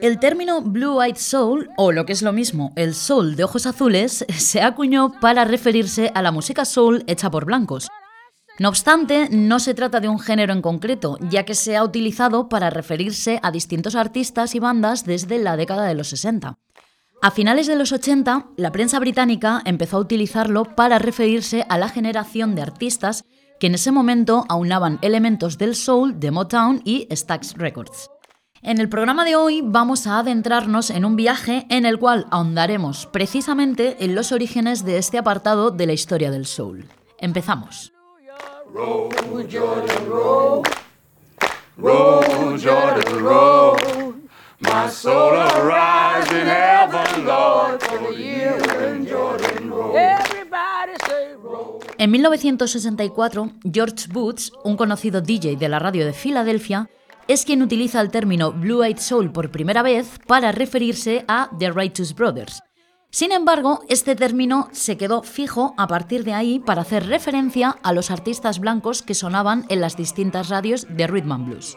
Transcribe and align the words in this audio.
El 0.00 0.18
término 0.18 0.62
Blue-Eyed 0.62 1.16
Soul, 1.16 1.68
o 1.76 1.92
lo 1.92 2.06
que 2.06 2.14
es 2.14 2.22
lo 2.22 2.32
mismo, 2.32 2.72
el 2.76 2.94
soul 2.94 3.36
de 3.36 3.44
ojos 3.44 3.66
azules, 3.66 4.24
se 4.38 4.62
acuñó 4.62 5.12
para 5.20 5.44
referirse 5.44 6.10
a 6.14 6.22
la 6.22 6.32
música 6.32 6.64
soul 6.64 7.04
hecha 7.06 7.30
por 7.30 7.44
blancos. 7.44 7.88
No 8.58 8.70
obstante, 8.70 9.28
no 9.30 9.58
se 9.58 9.74
trata 9.74 10.00
de 10.00 10.08
un 10.08 10.18
género 10.18 10.54
en 10.54 10.62
concreto, 10.62 11.18
ya 11.28 11.44
que 11.44 11.54
se 11.54 11.76
ha 11.76 11.84
utilizado 11.84 12.48
para 12.48 12.70
referirse 12.70 13.38
a 13.42 13.50
distintos 13.50 13.96
artistas 13.96 14.54
y 14.54 14.60
bandas 14.60 15.04
desde 15.04 15.38
la 15.38 15.58
década 15.58 15.84
de 15.84 15.94
los 15.94 16.08
60. 16.08 16.58
A 17.20 17.30
finales 17.32 17.66
de 17.66 17.76
los 17.76 17.92
80, 17.92 18.46
la 18.56 18.72
prensa 18.72 18.98
británica 18.98 19.60
empezó 19.66 19.98
a 19.98 20.00
utilizarlo 20.00 20.64
para 20.74 20.98
referirse 20.98 21.66
a 21.68 21.76
la 21.76 21.90
generación 21.90 22.54
de 22.54 22.62
artistas 22.62 23.26
que 23.60 23.68
en 23.68 23.74
ese 23.74 23.92
momento 23.92 24.46
aunaban 24.48 24.98
elementos 25.02 25.58
del 25.58 25.76
soul 25.76 26.18
de 26.18 26.30
Motown 26.32 26.80
y 26.84 27.06
Stax 27.14 27.54
Records. 27.58 28.10
En 28.62 28.80
el 28.80 28.88
programa 28.88 29.24
de 29.24 29.36
hoy 29.36 29.62
vamos 29.62 30.06
a 30.06 30.18
adentrarnos 30.18 30.90
en 30.90 31.04
un 31.04 31.14
viaje 31.14 31.66
en 31.70 31.86
el 31.86 31.98
cual 31.98 32.26
ahondaremos 32.30 33.06
precisamente 33.06 33.96
en 34.00 34.14
los 34.14 34.32
orígenes 34.32 34.84
de 34.84 34.98
este 34.98 35.18
apartado 35.18 35.70
de 35.70 35.86
la 35.86 35.92
historia 35.92 36.30
del 36.30 36.46
soul. 36.46 36.86
Empezamos. 37.18 37.92
Jordan, 49.02 50.29
En 52.00 52.10
1964, 52.12 53.52
George 53.70 54.06
Boots, 54.10 54.52
un 54.64 54.78
conocido 54.78 55.20
DJ 55.20 55.56
de 55.56 55.68
la 55.68 55.78
radio 55.78 56.06
de 56.06 56.14
Filadelfia, 56.14 56.88
es 57.28 57.44
quien 57.44 57.60
utiliza 57.60 58.00
el 58.00 58.10
término 58.10 58.52
Blue 58.52 58.82
Eyed 58.82 58.96
Soul 58.96 59.30
por 59.32 59.50
primera 59.50 59.82
vez 59.82 60.18
para 60.26 60.50
referirse 60.50 61.26
a 61.28 61.50
The 61.58 61.70
Righteous 61.72 62.14
Brothers. 62.14 62.62
Sin 63.10 63.32
embargo, 63.32 63.82
este 63.90 64.16
término 64.16 64.70
se 64.72 64.96
quedó 64.96 65.22
fijo 65.22 65.74
a 65.76 65.88
partir 65.88 66.24
de 66.24 66.32
ahí 66.32 66.58
para 66.58 66.80
hacer 66.80 67.06
referencia 67.06 67.76
a 67.82 67.92
los 67.92 68.10
artistas 68.10 68.60
blancos 68.60 69.02
que 69.02 69.12
sonaban 69.12 69.66
en 69.68 69.82
las 69.82 69.98
distintas 69.98 70.48
radios 70.48 70.86
de 70.88 71.06
Rhythm 71.06 71.32
and 71.32 71.46
Blues. 71.48 71.76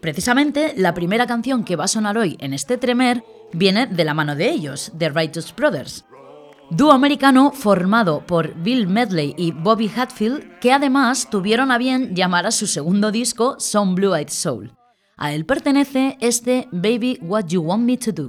Precisamente, 0.00 0.72
la 0.76 0.94
primera 0.94 1.26
canción 1.26 1.64
que 1.64 1.74
va 1.74 1.86
a 1.86 1.88
sonar 1.88 2.16
hoy 2.16 2.36
en 2.38 2.54
este 2.54 2.78
tremer 2.78 3.24
viene 3.52 3.88
de 3.88 4.04
la 4.04 4.14
mano 4.14 4.36
de 4.36 4.50
ellos, 4.50 4.92
The 4.96 5.08
Righteous 5.08 5.52
Brothers. 5.52 6.04
Dúo 6.74 6.92
americano 6.92 7.52
formado 7.52 8.24
por 8.26 8.54
Bill 8.54 8.86
Medley 8.86 9.34
y 9.36 9.52
Bobby 9.52 9.90
Hatfield, 9.94 10.58
que 10.58 10.72
además 10.72 11.28
tuvieron 11.28 11.70
a 11.70 11.76
bien 11.76 12.16
llamar 12.16 12.46
a 12.46 12.50
su 12.50 12.66
segundo 12.66 13.12
disco 13.12 13.56
Some 13.58 13.94
Blue 13.94 14.16
Eyed 14.16 14.30
Soul. 14.30 14.72
A 15.18 15.34
él 15.34 15.44
pertenece 15.44 16.16
este 16.22 16.68
Baby 16.72 17.18
What 17.20 17.48
You 17.48 17.60
Want 17.60 17.84
Me 17.84 17.98
to 17.98 18.12
Do. 18.12 18.28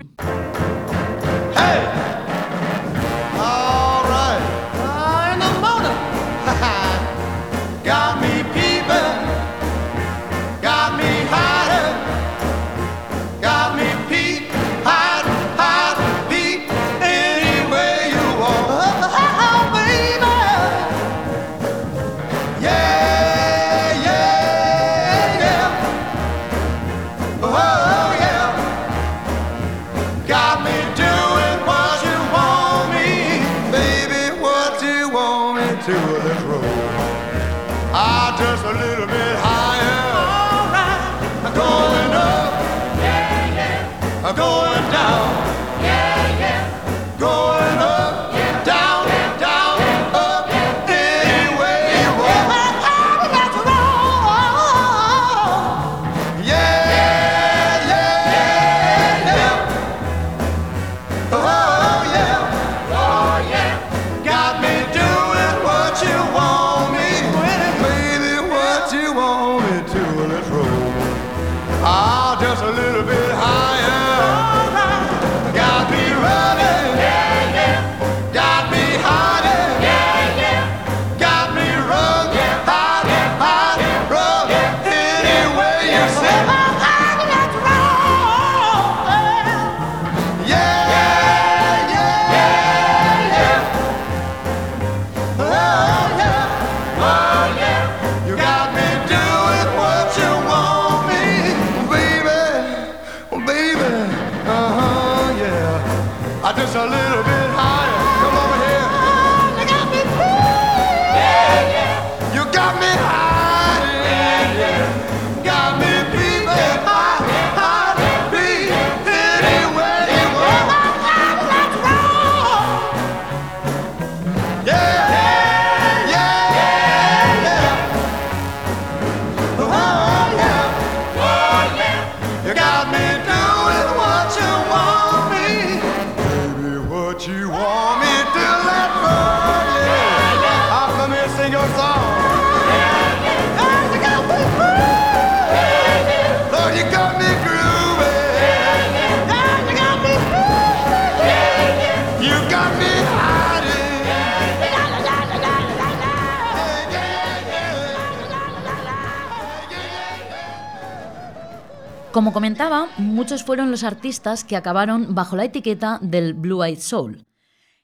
Como 162.13 162.31
comentaba, 162.31 162.89
muchos 162.99 163.43
fueron 163.43 163.71
los 163.71 163.83
artistas 163.83 164.43
que 164.43 164.55
acabaron 164.55 165.15
bajo 165.15 165.35
la 165.35 165.45
etiqueta 165.45 165.97
del 166.03 166.35
Blue 166.35 166.63
Eyed 166.63 166.77
Soul. 166.77 167.25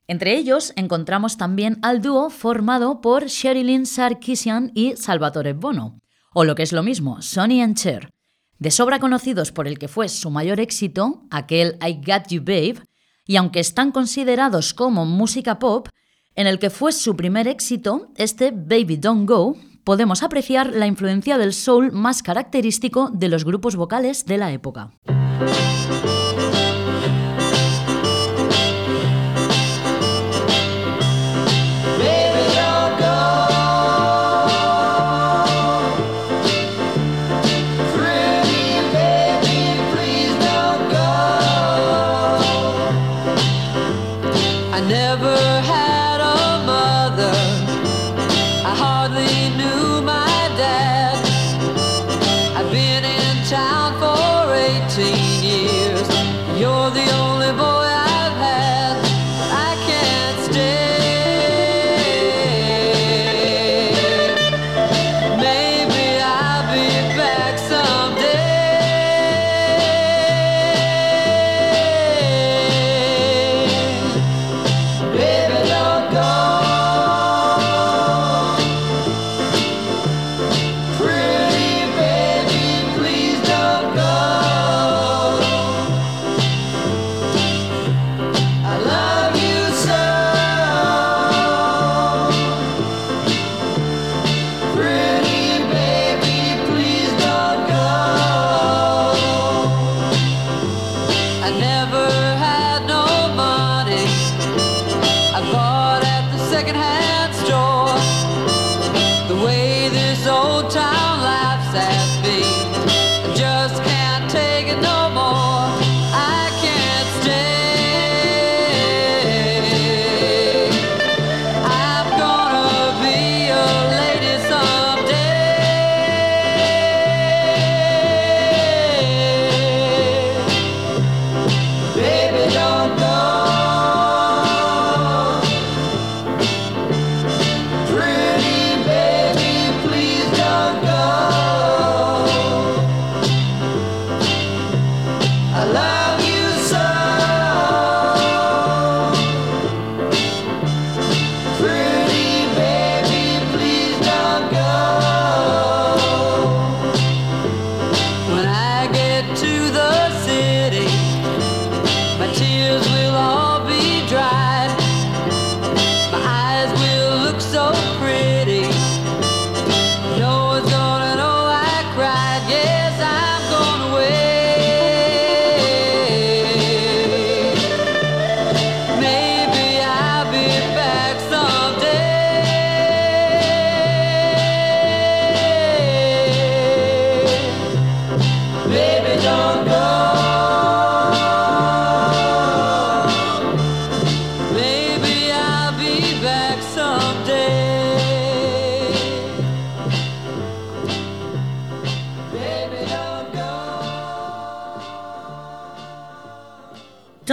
Entre 0.05 0.37
ellos 0.37 0.71
encontramos 0.75 1.35
también 1.35 1.79
al 1.81 2.03
dúo 2.03 2.29
formado 2.29 3.01
por 3.01 3.25
Sherilyn 3.25 3.87
Sarkisian 3.87 4.71
y 4.75 4.95
Salvatore 4.97 5.53
Bono, 5.53 5.99
o 6.31 6.43
lo 6.43 6.53
que 6.53 6.61
es 6.61 6.73
lo 6.73 6.83
mismo, 6.83 7.23
Sonny 7.23 7.59
and 7.59 7.75
Cher. 7.75 8.11
de 8.59 8.69
sobra 8.69 8.99
conocidos 8.99 9.51
por 9.51 9.67
el 9.67 9.79
que 9.79 9.87
fue 9.87 10.07
su 10.09 10.29
mayor 10.29 10.59
éxito, 10.59 11.23
aquel 11.31 11.79
I 11.81 11.93
Got 11.95 12.27
You 12.29 12.41
Babe, 12.41 12.83
y 13.25 13.35
aunque 13.35 13.59
están 13.59 13.91
considerados 13.91 14.75
como 14.75 15.05
música 15.05 15.57
pop, 15.57 15.87
en 16.35 16.45
el 16.45 16.59
que 16.59 16.69
fue 16.69 16.91
su 16.91 17.15
primer 17.15 17.47
éxito, 17.47 18.11
este 18.15 18.51
Baby 18.51 18.97
Don't 18.97 19.27
Go, 19.27 19.55
podemos 19.89 20.21
apreciar 20.21 20.71
la 20.75 20.85
influencia 20.85 21.39
del 21.39 21.51
soul 21.51 21.91
más 21.91 22.21
característico 22.21 23.09
de 23.11 23.27
los 23.27 23.43
grupos 23.43 23.75
vocales 23.75 24.23
de 24.27 24.37
la 24.37 24.51
época. 24.51 24.91
years. 55.41 56.07
You're 56.59 56.91
the 56.91 57.09
only 57.15 57.38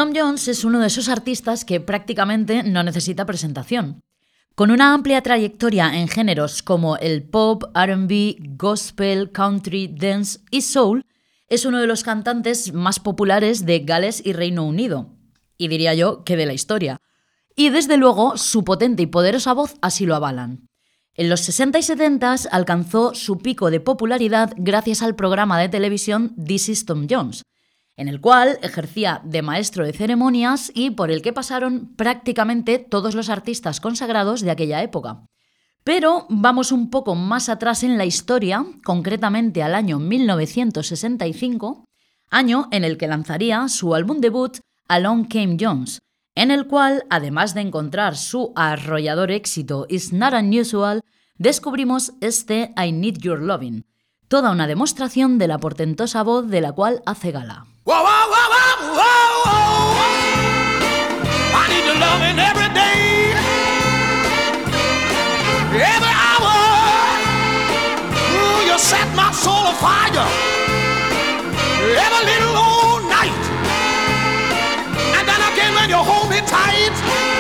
Tom 0.07 0.15
Jones 0.15 0.47
es 0.47 0.65
uno 0.65 0.79
de 0.79 0.87
esos 0.87 1.09
artistas 1.09 1.65
que 1.65 1.81
prácticamente 1.81 2.63
no 2.63 2.85
necesita 2.85 3.27
presentación. 3.27 4.05
Con 4.55 4.71
una 4.71 4.95
amplia 4.95 5.21
trayectoria 5.21 5.99
en 5.99 6.07
géneros 6.07 6.63
como 6.63 6.97
el 6.97 7.25
pop, 7.29 7.65
RB, 7.75 8.37
gospel, 8.57 9.33
country, 9.33 9.89
dance 9.89 10.39
y 10.53 10.61
soul, 10.61 11.05
es 11.49 11.65
uno 11.65 11.81
de 11.81 11.89
los 11.89 12.05
cantantes 12.05 12.73
más 12.73 13.01
populares 13.01 13.67
de 13.67 13.81
Gales 13.81 14.23
y 14.25 14.33
Reino 14.33 14.65
Unido, 14.65 15.11
y 15.59 15.67
diría 15.67 15.93
yo 15.95 16.23
que 16.23 16.37
de 16.37 16.47
la 16.47 16.53
historia. 16.53 16.99
Y 17.57 17.71
desde 17.71 17.97
luego 17.97 18.37
su 18.37 18.63
potente 18.63 19.03
y 19.03 19.07
poderosa 19.07 19.55
voz 19.55 19.75
así 19.83 20.07
lo 20.07 20.15
avalan. 20.15 20.69
En 21.15 21.29
los 21.29 21.41
60 21.41 21.81
y 21.81 21.83
70 21.83 22.37
alcanzó 22.53 23.13
su 23.13 23.39
pico 23.39 23.73
de 23.73 23.81
popularidad 23.81 24.53
gracias 24.57 25.03
al 25.03 25.17
programa 25.17 25.59
de 25.59 25.69
televisión 25.69 26.37
This 26.37 26.69
is 26.69 26.85
Tom 26.85 27.09
Jones, 27.11 27.43
en 27.97 28.09
el 28.09 28.21
cual 28.21 28.59
ejercía 28.63 29.21
de 29.25 29.43
maestro 29.43 29.85
de 29.85 29.93
ceremonias 29.93 30.71
y 30.75 30.91
por 30.91 31.11
el 31.11 31.23
que 31.23 31.33
pasaron 31.33 31.95
prácticamente 31.97 32.79
todos 32.79 33.15
los 33.15 33.31
artistas 33.31 33.81
consagrados 33.81 34.43
de 34.43 34.51
aquella 34.51 34.83
época. 34.83 35.27
Pero 35.83 36.27
vamos 36.29 36.73
un 36.73 36.91
poco 36.91 37.15
más 37.15 37.49
atrás 37.49 37.85
en 37.85 37.97
la 37.97 38.05
historia, 38.05 38.67
concretamente 38.85 39.63
al 39.63 39.75
año 39.75 39.99
1965, 39.99 41.85
año 42.29 42.69
en 42.73 42.85
el 42.85 42.99
que 42.99 43.07
lanzaría 43.07 43.69
su 43.69 43.95
álbum 43.95 44.19
debut 44.19 44.59
Along 44.89 45.29
Came 45.29 45.57
Jones, 45.59 46.01
en 46.35 46.51
el 46.51 46.67
cual, 46.67 47.05
además 47.09 47.55
de 47.55 47.63
encontrar 47.63 48.17
su 48.17 48.53
arrollador 48.57 49.31
éxito 49.31 49.87
It's 49.89 50.13
Not 50.13 50.35
Unusual, 50.35 51.03
descubrimos 51.39 52.13
este 52.21 52.75
I 52.77 52.93
Need 52.93 53.19
Your 53.19 53.41
Loving, 53.41 53.87
toda 54.29 54.51
una 54.51 54.67
demostración 54.67 55.39
de 55.39 55.49
la 55.49 55.59
portentosa 55.59 56.23
voz 56.23 56.49
de 56.49 56.61
la 56.61 56.73
cual 56.73 57.03
hace 57.07 57.31
gala. 57.31 57.67
Whoa, 57.87 57.95
whoa, 58.03 58.03
whoa, 58.03 58.47
whoa, 58.51 58.99
whoa. 58.99 59.47
whoa. 59.47 60.03
I 61.55 61.63
need 61.71 61.87
your 61.87 61.95
loving 62.03 62.35
every 62.35 62.67
day, 62.75 63.31
every 65.71 66.15
hour. 66.27 66.51
Ooh, 68.11 68.67
you 68.67 68.77
set 68.77 69.07
my 69.15 69.31
soul 69.31 69.71
afire 69.71 70.27
every 71.95 72.23
little 72.27 72.59
old 72.59 73.07
night. 73.07 73.45
And 75.15 75.23
then 75.23 75.41
again 75.55 75.73
when 75.79 75.89
you 75.89 76.03
hold 76.03 76.29
me 76.29 76.41
tight. 76.43 77.36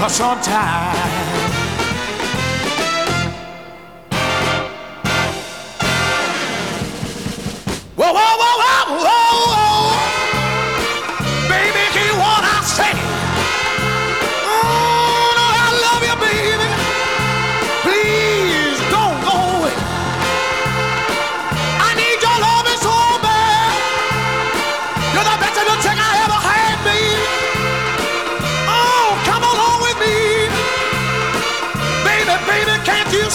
her 0.00 0.08
some 0.08 0.40
time. 0.40 0.96
Whoa, 7.96 8.12
whoa, 8.14 8.39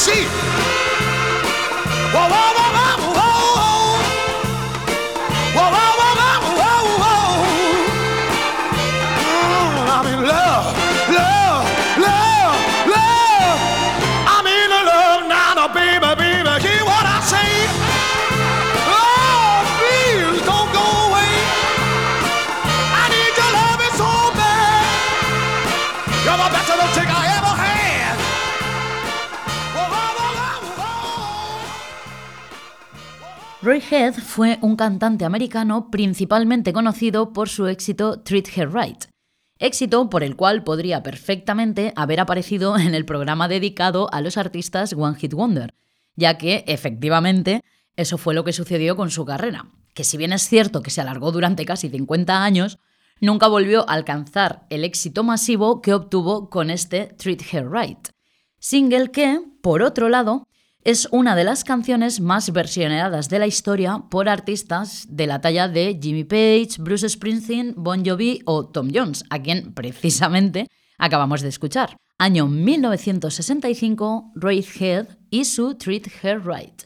see? 0.06 0.24
Whoa, 2.14 2.30
whoa, 2.30 2.54
whoa, 2.58 2.70
whoa. 2.78 2.95
Roy 33.66 33.82
Head 33.90 34.14
fue 34.14 34.60
un 34.62 34.76
cantante 34.76 35.26
americano 35.26 35.90
principalmente 35.90 36.72
conocido 36.72 37.34
por 37.34 37.50
su 37.50 37.66
éxito 37.66 38.22
Treat 38.22 38.56
Her 38.56 38.72
Right, 38.72 39.06
éxito 39.58 40.08
por 40.08 40.22
el 40.22 40.36
cual 40.36 40.64
podría 40.64 41.02
perfectamente 41.02 41.92
haber 41.96 42.20
aparecido 42.20 42.78
en 42.78 42.94
el 42.94 43.06
programa 43.06 43.48
dedicado 43.48 44.08
a 44.14 44.22
los 44.22 44.38
artistas 44.38 44.94
One 44.94 45.18
Hit 45.18 45.34
Wonder, 45.34 45.74
ya 46.16 46.38
que 46.38 46.64
efectivamente 46.68 47.64
eso 47.96 48.20
fue 48.20 48.36
lo 48.36 48.44
que 48.44 48.54
sucedió 48.54 48.96
con 48.96 49.10
su 49.10 49.26
carrera, 49.26 49.72
que 49.96 50.04
si 50.04 50.16
bien 50.16 50.32
es 50.32 50.48
cierto 50.48 50.84
que 50.84 50.92
se 50.92 51.02
alargó 51.02 51.32
durante 51.32 51.66
casi 51.66 51.90
50 51.90 52.44
años, 52.44 52.78
nunca 53.20 53.48
volvió 53.48 53.90
a 53.90 53.94
alcanzar 53.94 54.68
el 54.70 54.84
éxito 54.84 55.24
masivo 55.24 55.82
que 55.82 55.96
obtuvo 55.96 56.52
con 56.52 56.70
este 56.70 57.16
Treat 57.18 57.42
Her 57.52 57.72
Right, 57.72 58.10
single 58.60 59.10
que, 59.10 59.42
por 59.64 59.82
otro 59.82 60.08
lado, 60.10 60.48
es 60.86 61.10
una 61.12 61.36
de 61.36 61.44
las 61.44 61.64
canciones 61.64 62.22
más 62.22 62.54
versionadas 62.54 63.28
de 63.28 63.40
la 63.40 63.48
historia 63.48 64.04
por 64.10 64.30
artistas 64.30 65.08
de 65.10 65.26
la 65.26 65.42
talla 65.42 65.68
de 65.68 66.00
Jimmy 66.00 66.24
Page, 66.24 66.76
Bruce 66.78 67.10
Springsteen, 67.10 67.74
Bon 67.76 68.06
Jovi 68.06 68.44
o 68.46 68.68
Tom 68.68 68.90
Jones, 68.94 69.26
a 69.32 69.42
quien 69.42 69.74
precisamente 69.74 70.68
acabamos 71.00 71.42
de 71.42 71.50
escuchar. 71.50 71.98
Año 72.20 72.48
1965, 72.48 74.32
Roy 74.36 74.64
Head 74.80 75.08
y 75.32 75.46
su 75.46 75.74
Treat 75.74 76.08
Her 76.24 76.46
Right. 76.46 76.84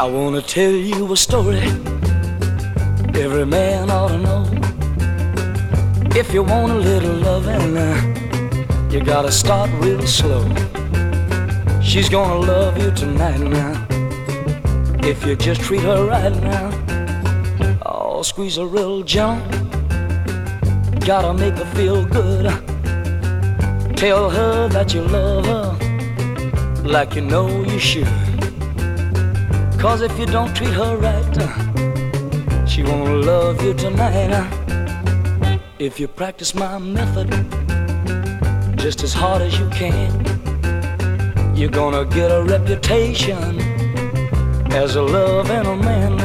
I 0.00 0.04
wanna 0.04 0.40
tell 0.40 0.70
you 0.70 1.12
a 1.12 1.14
story 1.14 1.58
every 3.22 3.44
man 3.44 3.90
ought 3.90 4.08
to 4.08 4.16
know. 4.16 4.46
If 6.16 6.32
you 6.32 6.42
want 6.42 6.72
a 6.72 6.76
little 6.76 7.16
loving, 7.16 7.76
uh, 7.76 8.88
you 8.90 9.00
gotta 9.04 9.30
start 9.30 9.68
real 9.74 10.00
slow. 10.06 10.42
She's 11.82 12.08
gonna 12.08 12.40
love 12.40 12.82
you 12.82 12.90
tonight 12.92 13.40
now. 13.40 13.86
If 15.06 15.26
you 15.26 15.36
just 15.36 15.60
treat 15.60 15.82
her 15.82 16.06
right 16.06 16.34
now, 16.44 16.70
oh, 17.84 18.22
squeeze 18.22 18.56
her 18.56 18.64
real 18.64 19.02
gentle. 19.02 19.46
Gotta 21.04 21.34
make 21.34 21.56
her 21.56 21.70
feel 21.76 22.06
good. 22.06 22.46
Tell 23.98 24.30
her 24.30 24.66
that 24.70 24.94
you 24.94 25.02
love 25.02 25.44
her 25.44 26.82
like 26.88 27.16
you 27.16 27.20
know 27.20 27.48
you 27.64 27.78
should. 27.78 28.19
Cause 29.80 30.02
if 30.02 30.18
you 30.18 30.26
don't 30.26 30.54
treat 30.54 30.74
her 30.74 30.94
right, 30.98 32.68
she 32.68 32.82
won't 32.82 33.24
love 33.24 33.62
you 33.64 33.72
tonight. 33.72 34.30
If 35.78 35.98
you 35.98 36.06
practice 36.06 36.54
my 36.54 36.76
method 36.76 37.30
just 38.76 39.02
as 39.02 39.14
hard 39.14 39.40
as 39.40 39.58
you 39.58 39.70
can, 39.70 40.12
you're 41.56 41.70
gonna 41.70 42.04
get 42.04 42.30
a 42.30 42.42
reputation 42.42 43.58
as 44.70 44.96
a 44.96 45.02
love 45.02 45.50
and 45.50 45.66
a 45.66 45.76
man. 45.76 46.20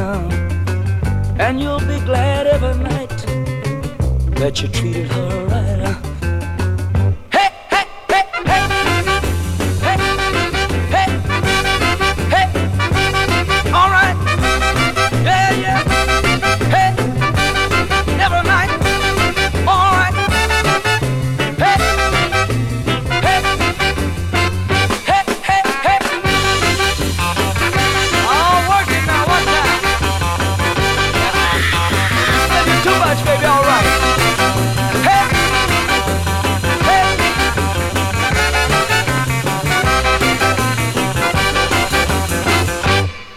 And 1.40 1.62
you'll 1.62 1.80
be 1.80 2.00
glad 2.06 2.48
every 2.48 2.76
night 2.84 3.10
that 4.36 4.62
you 4.62 4.68
treated 4.68 5.08
her 5.08 5.46
right. 5.46 5.55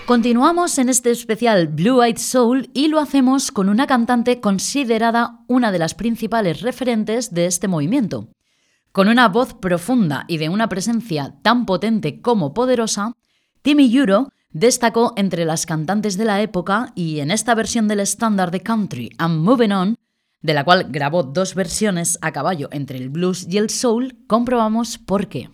Continuamos 0.09 0.79
en 0.79 0.89
este 0.89 1.11
especial 1.11 1.69
Blue 1.69 2.03
Eyed 2.03 2.17
Soul 2.17 2.71
y 2.73 2.89
lo 2.89 2.99
hacemos 2.99 3.53
con 3.53 3.69
una 3.69 3.87
cantante 3.87 4.41
considerada 4.41 5.41
una 5.49 5.71
de 5.71 5.79
las 5.79 5.93
principales 5.93 6.63
referentes 6.63 7.35
de 7.35 7.45
este 7.45 7.69
movimiento. 7.69 8.31
Con 8.91 9.09
una 9.09 9.29
voz 9.29 9.53
profunda 9.53 10.25
y 10.27 10.39
de 10.39 10.49
una 10.49 10.71
presencia 10.71 11.35
tan 11.43 11.67
potente 11.67 12.23
como 12.23 12.55
poderosa, 12.55 13.13
Timmy 13.61 13.95
Euro 13.95 14.31
destacó 14.49 15.13
entre 15.17 15.45
las 15.45 15.67
cantantes 15.67 16.17
de 16.17 16.25
la 16.25 16.41
época 16.41 16.91
y 16.95 17.21
en 17.21 17.31
esta 17.31 17.55
versión 17.55 17.87
del 17.87 18.01
estándar 18.01 18.51
de 18.51 18.63
country 18.63 19.11
I'm 19.21 19.43
Moving 19.43 19.73
On, 19.73 19.97
de 20.41 20.55
la 20.55 20.65
cual 20.65 20.87
grabó 20.89 21.23
dos 21.23 21.55
versiones 21.55 22.19
a 22.23 22.33
caballo 22.33 22.71
entre 22.73 22.97
el 22.97 23.11
blues 23.11 23.47
y 23.47 23.59
el 23.59 23.69
soul, 23.69 24.17
comprobamos 24.27 24.97
por 24.97 25.29
qué. 25.29 25.51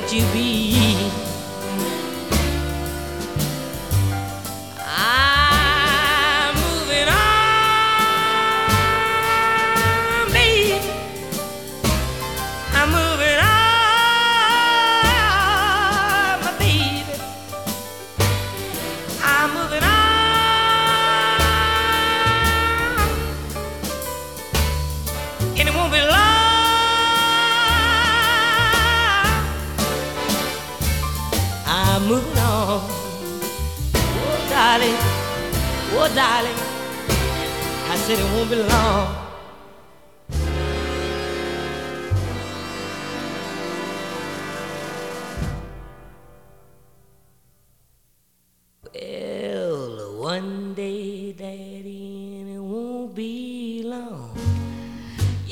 would 0.00 0.12
you 0.12 0.27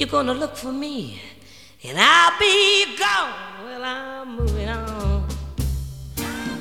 You're 0.06 0.22
gonna 0.22 0.34
look 0.34 0.54
for 0.56 0.70
me, 0.70 1.20
and 1.82 1.98
I'll 1.98 2.38
be 2.38 2.96
gone. 2.96 3.34
Well, 3.64 3.82
I'm 3.82 4.36
moving 4.36 4.68
on. 4.68 5.26
I'm. 6.18 6.60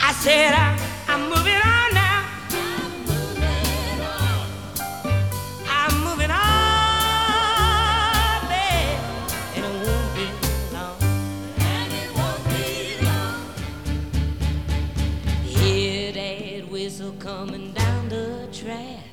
I 0.00 0.12
said 0.14 0.54
I, 0.54 0.76
I'm 1.06 1.28
moving 1.30 1.54
on 1.54 1.94
now. 1.94 2.26
I'm 2.50 3.04
moving 3.06 4.00
on. 4.00 4.48
I'm 5.70 5.94
moving 6.02 6.32
on, 6.32 6.48
babe, 8.48 8.98
and 9.54 9.64
it 11.94 12.10
won't 12.16 12.44
be 12.48 12.66
long. 13.06 13.38
Hear 15.44 16.10
that 16.10 16.68
whistle 16.72 17.14
coming 17.20 17.72
down 17.72 18.08
the 18.08 18.48
track. 18.52 19.04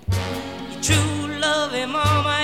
Your 0.72 0.82
true 0.82 1.28
love, 1.40 1.74
mama. 1.88 2.35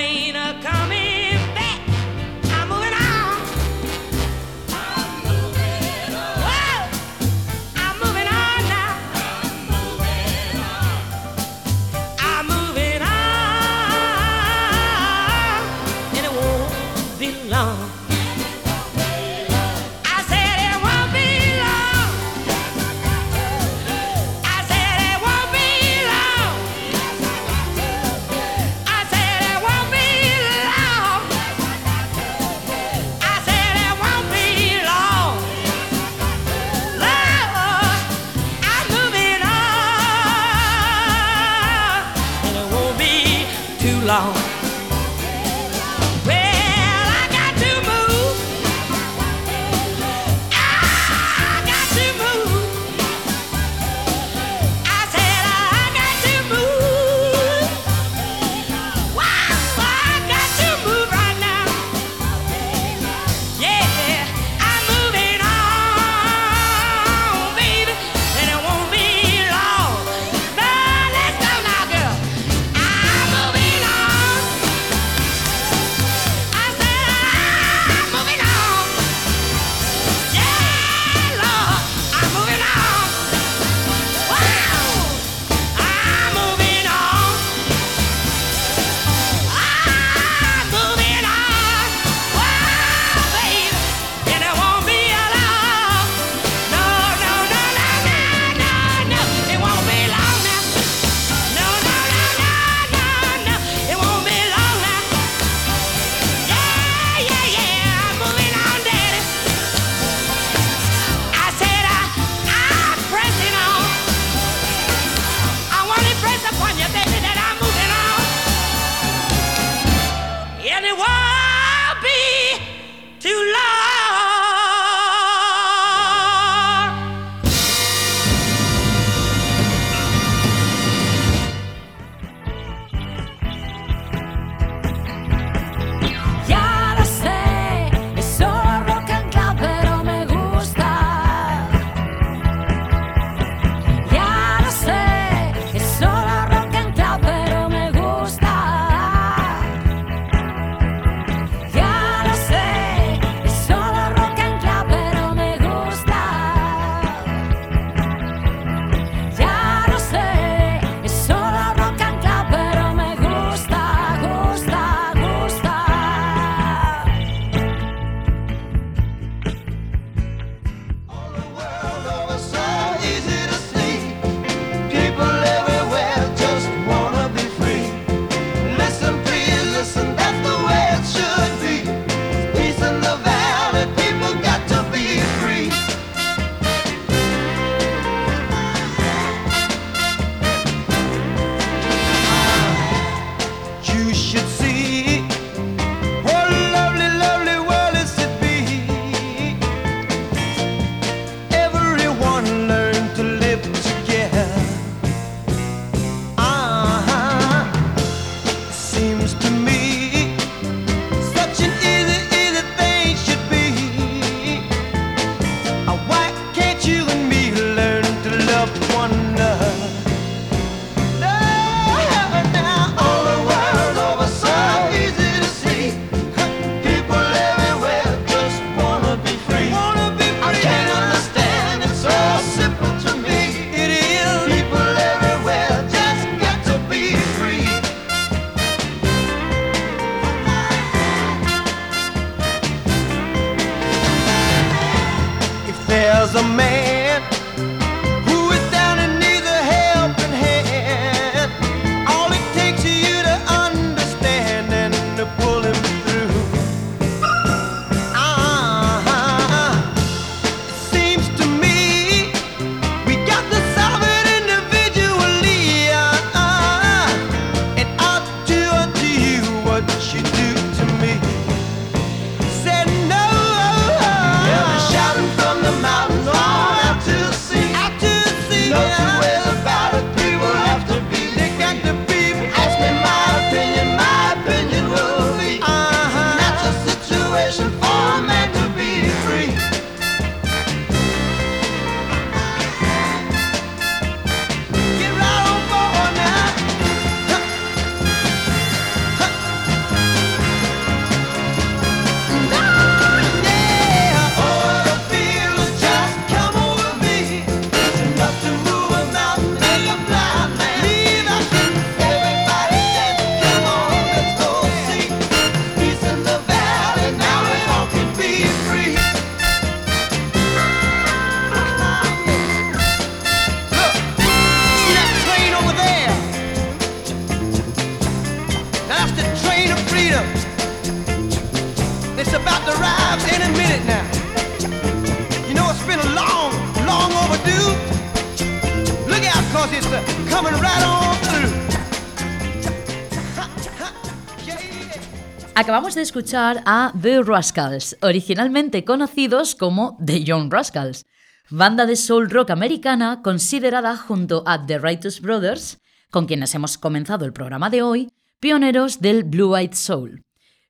Escuchar 346.02 346.64
a 346.66 346.92
The 347.00 347.22
Rascals, 347.22 347.96
originalmente 348.02 348.84
conocidos 348.84 349.56
como 349.56 349.98
The 350.04 350.24
Young 350.24 350.52
Rascals, 350.52 351.06
banda 351.50 351.86
de 351.86 351.96
soul 351.96 352.30
rock 352.30 352.50
americana 352.50 353.22
considerada 353.22 353.96
junto 353.96 354.44
a 354.46 354.66
The 354.66 354.80
Righteous 354.80 355.22
Brothers, 355.22 355.78
con 356.10 356.26
quienes 356.26 356.54
hemos 356.56 356.78
comenzado 356.78 357.26
el 357.26 357.34
programa 357.34 357.70
de 357.70 357.84
hoy, 357.84 358.12
pioneros 358.40 359.00
del 359.00 359.24
Blue 359.24 359.56
Eyed 359.56 359.74
Soul. 359.74 360.24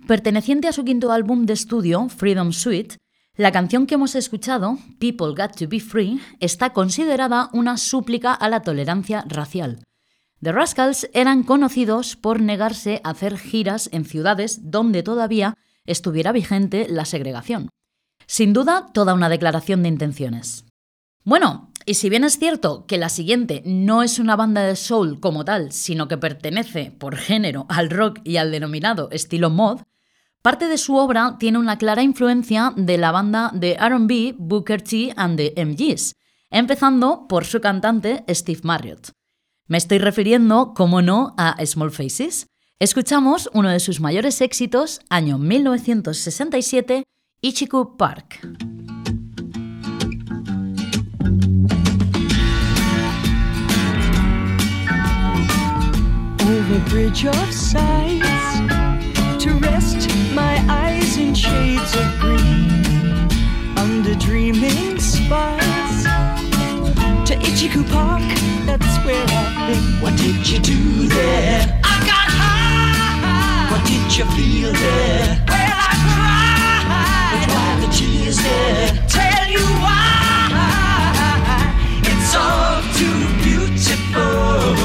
Perteneciente 0.08 0.68
a 0.68 0.74
su 0.74 0.84
quinto 0.84 1.12
álbum 1.12 1.46
de 1.46 1.54
estudio, 1.54 2.10
Freedom 2.10 2.52
Suite, 2.52 2.98
la 3.38 3.52
canción 3.52 3.88
que 3.88 3.96
hemos 3.96 4.16
escuchado, 4.16 4.78
People 5.00 5.28
Got 5.28 5.56
to 5.58 5.68
Be 5.68 5.80
Free, 5.80 6.20
está 6.40 6.74
considerada 6.74 7.50
una 7.54 7.78
súplica 7.78 8.34
a 8.34 8.50
la 8.50 8.62
tolerancia 8.62 9.24
racial. 9.28 9.80
The 10.42 10.52
Rascals 10.52 11.08
eran 11.14 11.44
conocidos 11.44 12.16
por 12.16 12.42
negarse 12.42 13.00
a 13.04 13.12
hacer 13.12 13.38
giras 13.38 13.90
en 13.92 14.06
ciudades 14.06 14.72
donde 14.72 15.04
todavía 15.04 15.56
estuviera 15.86 16.32
vigente 16.32 16.88
la 16.90 17.06
segregación. 17.06 17.70
Sin 18.26 18.52
duda, 18.52 18.88
toda 18.94 19.14
una 19.14 19.30
declaración 19.30 19.84
de 19.84 19.90
intenciones. 19.90 20.66
Bueno, 21.24 21.72
y 21.86 21.94
si 21.94 22.10
bien 22.10 22.24
es 22.24 22.40
cierto 22.40 22.86
que 22.88 22.98
la 22.98 23.10
siguiente 23.10 23.62
no 23.66 24.02
es 24.02 24.18
una 24.18 24.36
banda 24.36 24.62
de 24.64 24.76
soul 24.76 25.20
como 25.20 25.46
tal, 25.46 25.72
sino 25.72 26.08
que 26.08 26.18
pertenece 26.18 26.92
por 26.92 27.18
género 27.18 27.68
al 27.70 27.92
rock 27.92 28.20
y 28.24 28.38
al 28.38 28.52
denominado 28.52 29.10
estilo 29.12 29.52
mod, 29.52 29.82
parte 30.42 30.68
de 30.68 30.80
su 30.80 30.96
obra 30.96 31.38
tiene 31.40 31.60
una 31.60 31.78
clara 31.78 32.02
influencia 32.02 32.74
de 32.76 32.98
la 32.98 33.12
banda 33.12 33.52
de 33.54 33.78
RB 33.78 34.36
Booker 34.40 34.82
T 34.82 35.14
and 35.16 35.38
the 35.38 35.54
MGs, 35.64 36.16
empezando 36.50 37.28
por 37.28 37.46
su 37.46 37.62
cantante 37.62 38.24
Steve 38.28 38.62
Marriott. 38.64 39.12
Me 39.72 39.78
estoy 39.78 40.00
refiriendo, 40.00 40.74
como 40.74 41.02
no, 41.02 41.34
a 41.38 41.56
Small 41.66 41.92
Faces. 41.92 42.48
Escuchamos 42.78 43.50
uno 43.54 43.70
de 43.70 43.80
sus 43.80 44.02
mayores 44.02 44.42
éxitos, 44.42 45.00
año 45.10 45.38
1967, 45.38 47.06
Ichiku 47.40 47.96
Park. 47.96 48.42
over 56.42 56.80
bridge 56.90 57.26
of 57.26 57.54
sights 57.54 58.12
Ichiku 67.48 67.82
Park. 67.92 68.22
That's 68.66 68.98
where 69.06 69.26
I've 69.28 69.68
been. 69.68 70.02
What 70.02 70.16
did 70.18 70.48
you 70.50 70.60
do 70.60 71.08
there? 71.08 71.80
I 71.84 71.96
got 72.12 72.28
high. 72.40 73.72
What 73.72 73.84
did 73.86 74.16
you 74.18 74.26
feel 74.36 74.72
there? 74.74 75.44
Well, 75.48 75.78
I 75.90 75.94
cried. 76.06 76.86
But 77.34 77.54
why 77.54 77.70
the 77.82 77.90
tears 77.98 78.38
there? 78.38 78.90
Tell 79.08 79.46
you 79.56 79.64
why. 79.84 80.02
It's 82.12 82.32
all 82.36 82.82
too 83.00 83.20
beautiful. 83.46 84.76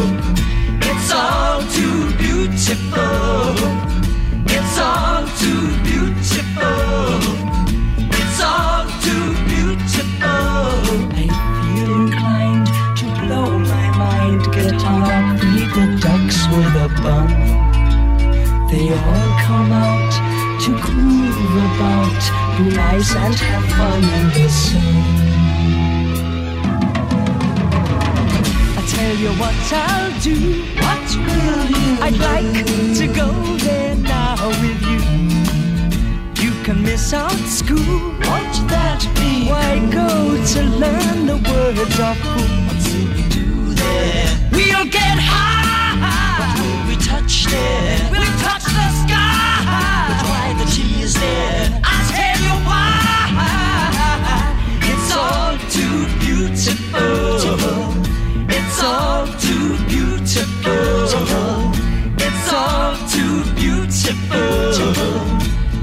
It's 0.91 1.11
all 1.13 1.61
too 1.77 1.99
beautiful. 2.17 3.55
It's 4.57 4.79
all 4.79 5.27
too 5.41 5.61
beautiful. 5.69 5.86
They 17.07 18.89
all 18.93 19.31
come 19.47 19.71
out 19.71 20.13
to 20.63 20.71
groove 20.81 21.53
about, 21.67 22.23
be 22.59 22.65
nice 22.75 23.15
and 23.15 23.35
have 23.35 23.65
fun 23.77 24.03
the 24.35 24.49
sun. 24.49 25.07
I 28.77 28.83
tell 28.89 29.17
you 29.17 29.31
what 29.41 29.55
I'll 29.73 30.21
do. 30.21 30.65
What 30.83 31.07
will 31.27 31.63
you? 31.77 31.89
I'd 32.07 32.19
like 32.19 32.67
to 32.97 33.07
go 33.07 33.31
there 33.59 33.95
now 33.95 34.49
with 34.61 34.83
you. 34.91 35.03
You 36.43 36.51
can 36.65 36.83
miss 36.83 37.13
out 37.13 37.31
school. 37.47 38.01
Won't 38.27 38.57
that 38.69 39.07
be? 39.15 39.49
Why 39.49 39.79
go 39.93 40.45
to 40.55 40.61
learn 40.83 41.27
the 41.27 41.39
words 41.51 42.01
of 42.01 42.17
who? 42.17 42.41
What 42.67 42.83
will 42.91 43.09
we 43.15 43.23
do 43.29 43.75
there? 43.75 44.51
We'll 44.51 44.87
get 44.87 45.19
high. 45.21 45.66
Will 46.55 46.81
we 46.89 46.97
touch 46.97 47.47
there? 47.47 48.09
We'll 48.11 48.33
touch 48.47 48.65
the 48.65 48.89
sky. 49.03 49.65
But 50.09 50.21
why 50.31 50.47
the 50.59 50.67
tears 50.71 51.15
there? 51.15 51.81
I 51.85 51.97
tell 52.13 52.39
you 52.47 52.55
why. 52.69 52.85
It's 54.91 55.11
all 55.15 55.55
too 55.77 55.99
beautiful. 56.21 57.37
It's 58.49 58.81
all 58.83 59.27
too 59.45 59.77
beautiful. 59.87 61.73
It's 62.27 62.49
all 62.53 62.97
too 63.15 63.37
beautiful. 63.55 64.47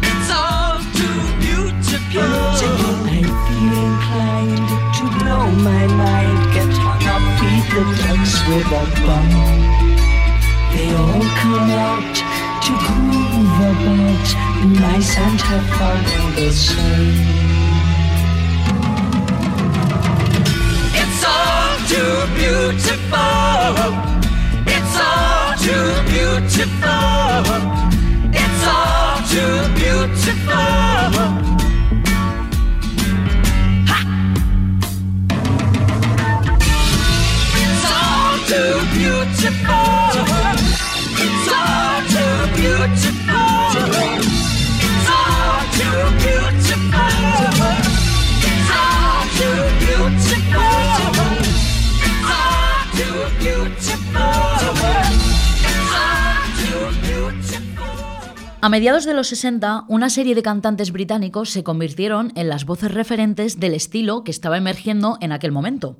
It's 0.09 0.29
all 0.31 0.79
too 0.99 1.19
beautiful. 1.39 2.23
I 2.23 3.25
feel 3.47 3.75
inclined 3.87 4.67
to 4.97 5.03
blow 5.19 5.45
my 5.69 5.83
mind, 5.87 6.39
get 6.53 6.71
hung 6.83 7.05
up, 7.13 7.23
feed 7.39 7.65
the 7.73 7.83
ducks 8.01 8.35
with 8.47 8.71
a 8.71 8.83
bun. 9.05 9.62
All 10.95 11.21
come 11.41 11.71
out 11.71 12.15
to 12.63 12.71
groove 12.85 13.59
about, 13.71 14.27
nice 14.79 15.17
and 15.17 15.41
have 15.41 15.67
fun 15.77 16.01
in 16.17 16.25
the 16.35 16.49
sun. 16.51 17.05
It's 21.01 21.21
all 21.35 21.73
too 21.91 22.15
beautiful. 22.39 23.77
It's 24.75 24.95
all 25.09 25.47
too 25.65 25.89
beautiful. 26.11 27.53
It's 28.43 28.63
all 28.67 29.15
too 29.33 29.55
beautiful. 29.79 30.62
A 58.63 58.69
mediados 58.69 59.03
de 59.03 59.13
los 59.13 59.27
60, 59.27 59.83
una 59.89 60.09
serie 60.09 60.35
de 60.35 60.41
cantantes 60.41 60.93
británicos 60.93 61.49
se 61.49 61.65
convirtieron 61.65 62.31
en 62.35 62.47
las 62.47 62.63
voces 62.63 62.93
referentes 62.93 63.59
del 63.59 63.73
estilo 63.73 64.23
que 64.23 64.31
estaba 64.31 64.57
emergiendo 64.57 65.17
en 65.19 65.33
aquel 65.33 65.51
momento. 65.51 65.99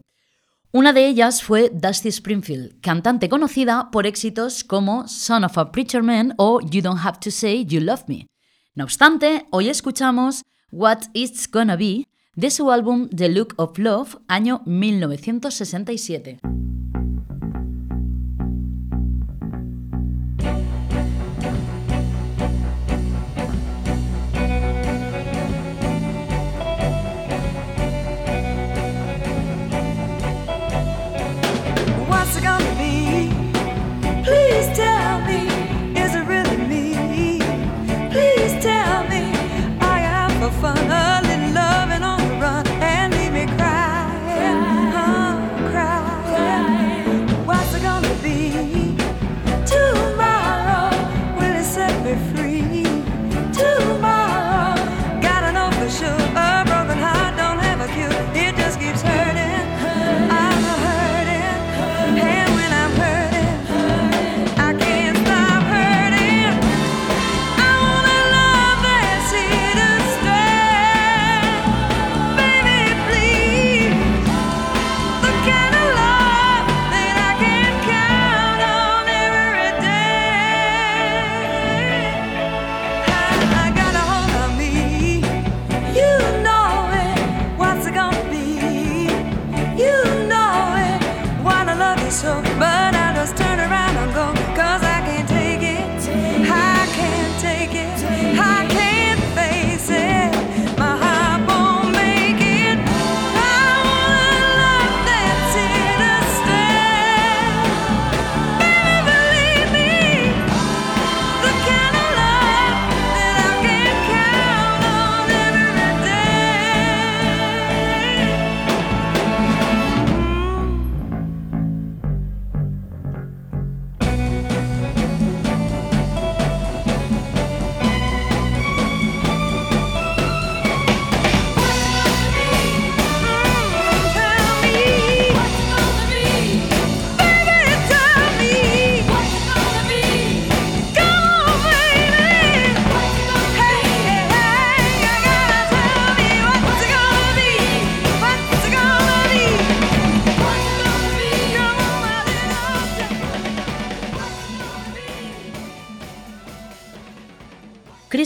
Una 0.72 0.94
de 0.94 1.06
ellas 1.06 1.44
fue 1.44 1.72
Dusty 1.74 2.08
Springfield, 2.08 2.80
cantante 2.80 3.28
conocida 3.28 3.92
por 3.92 4.08
éxitos 4.08 4.64
como 4.64 5.10
Son 5.10 5.44
of 5.44 5.58
a 5.58 5.74
Preacher 5.74 6.04
Man 6.04 6.36
o 6.38 6.62
You 6.62 6.82
Don't 6.82 7.06
Have 7.06 7.18
to 7.20 7.32
Say 7.32 7.66
You 7.66 7.82
Love 7.82 8.06
Me. 8.08 8.28
No 8.76 8.86
obstante, 8.86 9.46
hoy 9.52 9.68
escuchamos 9.68 10.44
What 10.72 11.00
It's 11.12 11.52
Gonna 11.52 11.76
Be 11.76 12.08
de 12.38 12.50
su 12.50 12.72
álbum 12.72 13.10
The 13.10 13.28
Look 13.28 13.56
of 13.58 13.78
Love, 13.78 14.20
año 14.30 14.62
1967. 14.66 16.40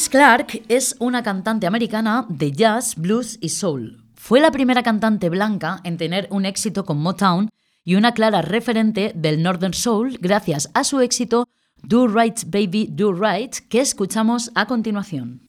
Clark 0.10 0.63
es 0.70 0.96
una 1.00 1.24
cantante 1.24 1.67
americana 1.67 2.26
de 2.30 2.52
jazz, 2.52 2.96
blues 2.96 3.38
y 3.41 3.50
soul. 3.50 4.04
Fue 4.15 4.39
la 4.39 4.52
primera 4.52 4.84
cantante 4.84 5.30
blanca 5.30 5.80
en 5.84 5.98
tener 5.98 6.28
un 6.32 6.46
éxito 6.46 6.86
con 6.86 6.98
Motown 6.98 7.50
y 7.84 7.96
una 7.96 8.13
clara 8.13 8.41
referente 8.41 9.12
del 9.15 9.41
Northern 9.41 9.74
Soul 9.74 10.17
gracias 10.20 10.70
a 10.74 10.84
su 10.84 11.00
éxito 11.00 11.48
Do 11.84 12.08
Right 12.08 12.43
Baby 12.46 12.89
Do 12.91 13.13
Right 13.13 13.56
que 13.70 13.80
escuchamos 13.82 14.52
a 14.56 14.65
continuación. 14.65 15.41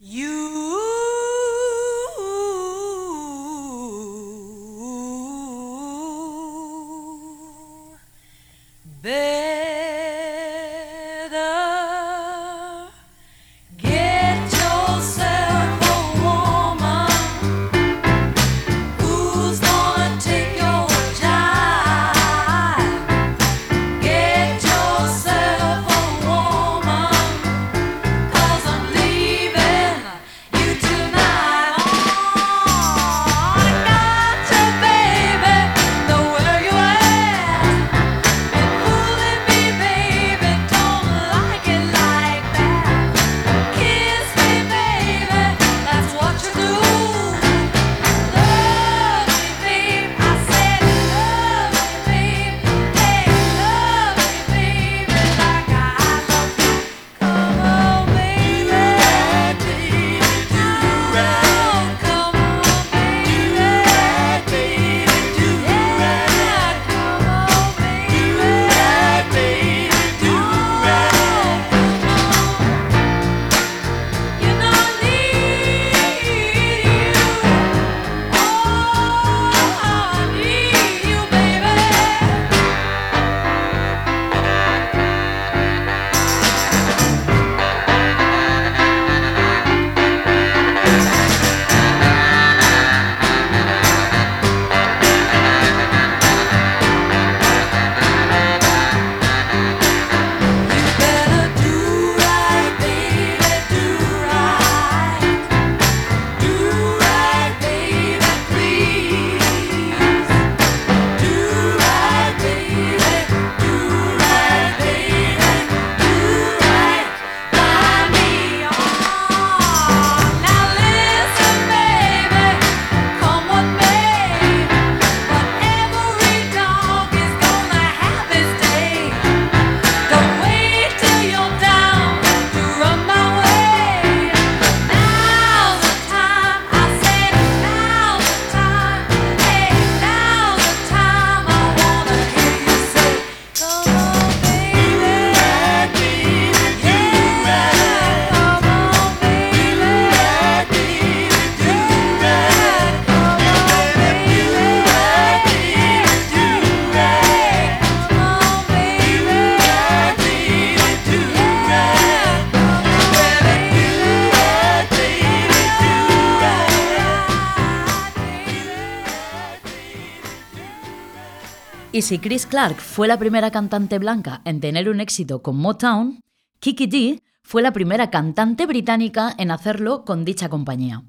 Y 171.98 172.02
si 172.02 172.20
Chris 172.20 172.46
Clark 172.46 172.76
fue 172.76 173.08
la 173.08 173.18
primera 173.18 173.50
cantante 173.50 173.98
blanca 173.98 174.40
en 174.44 174.60
tener 174.60 174.88
un 174.88 175.00
éxito 175.00 175.42
con 175.42 175.56
Motown, 175.56 176.20
Kiki 176.60 176.86
Dee 176.86 177.24
fue 177.42 177.60
la 177.60 177.72
primera 177.72 178.08
cantante 178.08 178.66
británica 178.66 179.34
en 179.36 179.50
hacerlo 179.50 180.04
con 180.04 180.24
dicha 180.24 180.48
compañía. 180.48 181.02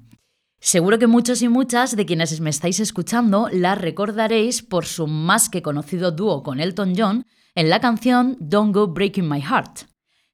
Seguro 0.58 0.98
que 0.98 1.06
muchos 1.06 1.42
y 1.42 1.48
muchas 1.48 1.94
de 1.94 2.06
quienes 2.06 2.40
me 2.40 2.50
estáis 2.50 2.80
escuchando 2.80 3.48
la 3.52 3.76
recordaréis 3.76 4.64
por 4.64 4.84
su 4.84 5.06
más 5.06 5.48
que 5.48 5.62
conocido 5.62 6.10
dúo 6.10 6.42
con 6.42 6.58
Elton 6.58 6.94
John 6.96 7.24
en 7.54 7.70
la 7.70 7.80
canción 7.80 8.36
Don't 8.40 8.74
Go 8.74 8.88
Breaking 8.88 9.28
My 9.28 9.42
Heart. 9.42 9.82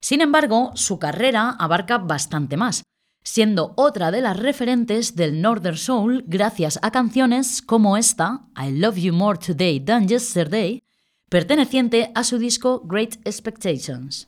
Sin 0.01 0.21
embargo, 0.21 0.71
su 0.73 0.97
carrera 0.97 1.51
abarca 1.51 1.99
bastante 1.99 2.57
más, 2.57 2.81
siendo 3.23 3.73
otra 3.75 4.11
de 4.11 4.21
las 4.21 4.37
referentes 4.37 5.15
del 5.15 5.41
Northern 5.41 5.77
Soul 5.77 6.23
gracias 6.27 6.79
a 6.81 6.91
canciones 6.91 7.61
como 7.61 7.97
esta, 7.97 8.47
I 8.57 8.71
Love 8.71 8.97
You 8.97 9.13
More 9.13 9.37
Today 9.37 9.79
Than 9.79 10.07
Yesterday, 10.07 10.83
perteneciente 11.29 12.11
a 12.15 12.23
su 12.23 12.37
disco 12.37 12.81
Great 12.85 13.15
Expectations. 13.25 14.27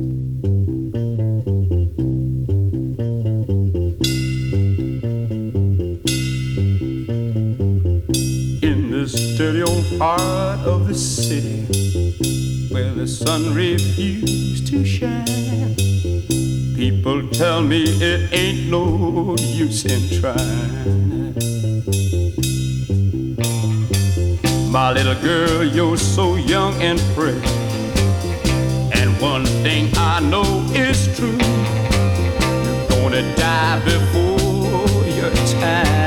Part 10.01 10.61
of 10.61 10.87
the 10.87 10.95
city 10.95 11.61
where 12.73 12.91
the 12.91 13.05
sun 13.05 13.53
refused 13.53 14.65
to 14.65 14.83
shine, 14.83 15.75
people 16.75 17.21
tell 17.29 17.61
me 17.61 17.83
it 18.01 18.33
ain't 18.33 18.67
no 18.67 19.35
use 19.37 19.85
in 19.85 20.01
trying. 20.19 21.35
My 24.71 24.91
little 24.91 25.21
girl, 25.21 25.63
you're 25.63 25.97
so 25.97 26.35
young 26.35 26.73
and 26.81 26.99
pretty. 27.13 27.47
And 28.99 29.09
one 29.21 29.45
thing 29.61 29.91
I 29.97 30.19
know 30.19 30.65
is 30.73 31.15
true. 31.15 31.37
You're 32.17 32.87
gonna 32.89 33.35
die 33.35 33.79
before 33.85 35.05
your 35.15 35.29
time 35.61 36.00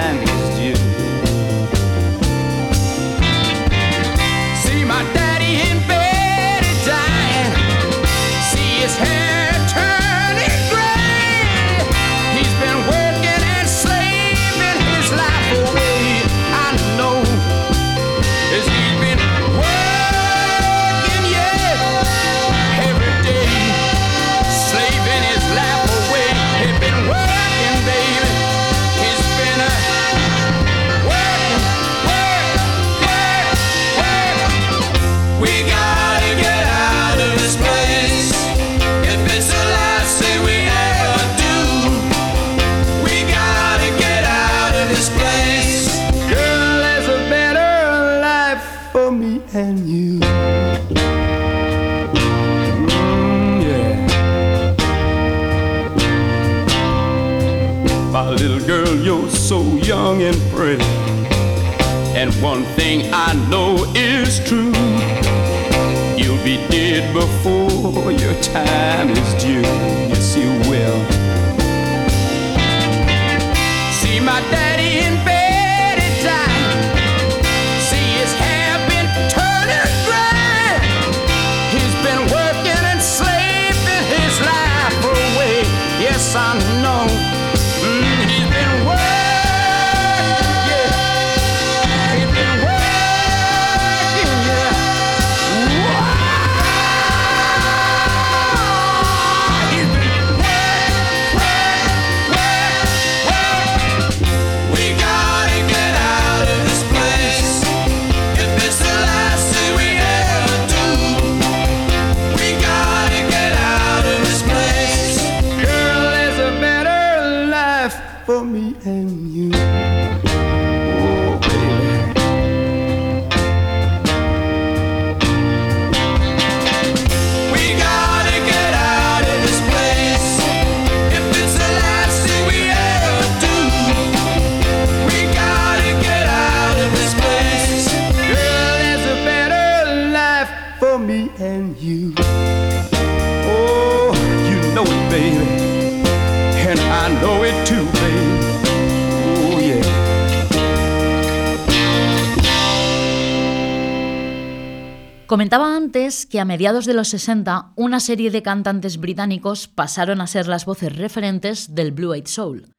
Comentaba 155.35 155.75
antes 155.75 156.27
que 156.27 156.39
a 156.39 156.45
mediados 156.45 156.87
de 156.87 156.95
los 156.95 157.09
60 157.09 157.73
una 157.75 157.99
serie 157.99 158.31
de 158.31 158.41
cantantes 158.41 158.99
británicos 158.99 159.67
pasaron 159.67 160.21
a 160.21 160.29
ser 160.29 160.47
las 160.47 160.65
voces 160.65 160.97
referentes 160.97 161.75
del 161.75 161.91
Blue 161.91 162.15
Eyed 162.15 162.29
Soul. 162.29 162.73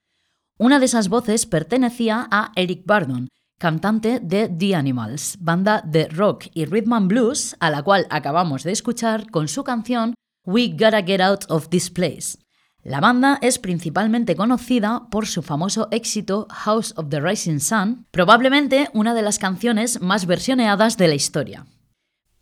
Una 0.57 0.79
de 0.79 0.85
esas 0.85 1.09
voces 1.09 1.45
pertenecía 1.45 2.29
a 2.31 2.53
Eric 2.55 2.83
Burdon, 2.85 3.27
cantante 3.59 4.21
de 4.21 4.47
The 4.47 4.73
Animals, 4.73 5.35
banda 5.41 5.81
de 5.85 6.07
rock 6.07 6.45
y 6.53 6.63
rhythm 6.63 6.93
and 6.93 7.09
blues, 7.09 7.57
a 7.59 7.69
la 7.69 7.83
cual 7.83 8.07
acabamos 8.09 8.63
de 8.63 8.71
escuchar 8.71 9.29
con 9.31 9.49
su 9.49 9.65
canción 9.65 10.13
We 10.45 10.69
Gotta 10.79 11.03
Get 11.03 11.19
Out 11.19 11.43
of 11.49 11.67
This 11.67 11.89
Place. 11.89 12.37
La 12.83 13.01
banda 13.01 13.37
es 13.41 13.59
principalmente 13.59 14.37
conocida 14.37 15.09
por 15.11 15.27
su 15.27 15.41
famoso 15.41 15.89
éxito 15.91 16.47
House 16.49 16.93
of 16.95 17.09
the 17.09 17.19
Rising 17.19 17.59
Sun, 17.59 18.07
probablemente 18.11 18.89
una 18.93 19.13
de 19.13 19.23
las 19.23 19.39
canciones 19.39 19.99
más 19.99 20.25
versioneadas 20.25 20.95
de 20.95 21.09
la 21.09 21.15
historia. 21.15 21.65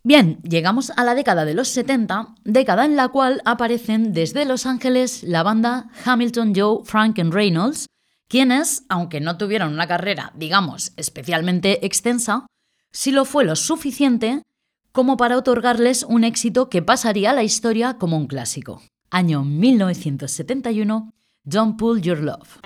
Bien, 0.05 0.41
llegamos 0.43 0.91
a 0.97 1.05
la 1.05 1.15
década 1.15 1.45
de 1.45 1.53
los 1.53 1.69
70, 1.69 2.35
década 2.43 2.83
en 2.83 2.97
la 2.97 3.07
cual 3.07 3.41
aparecen 3.45 4.11
desde 4.11 4.43
Los 4.43 4.65
Ángeles 4.65 5.23
la 5.23 5.43
banda 5.43 5.89
Hamilton 6.03 6.53
Joe 6.53 6.83
Franken 6.83 7.31
Reynolds, 7.31 7.87
quienes, 8.27 8.83
aunque 8.89 9.21
no 9.21 9.37
tuvieron 9.37 9.71
una 9.71 9.87
carrera, 9.87 10.33
digamos, 10.35 10.91
especialmente 10.97 11.85
extensa, 11.85 12.47
sí 12.91 13.11
lo 13.11 13.23
fue 13.23 13.45
lo 13.45 13.55
suficiente 13.55 14.41
como 14.91 15.15
para 15.15 15.37
otorgarles 15.37 16.03
un 16.03 16.25
éxito 16.25 16.69
que 16.69 16.81
pasaría 16.81 17.29
a 17.29 17.33
la 17.33 17.43
historia 17.43 17.93
como 17.97 18.17
un 18.17 18.27
clásico. 18.27 18.81
Año 19.09 19.45
1971, 19.45 21.13
Don't 21.45 21.79
Pull 21.79 22.01
Your 22.01 22.19
Love. 22.19 22.59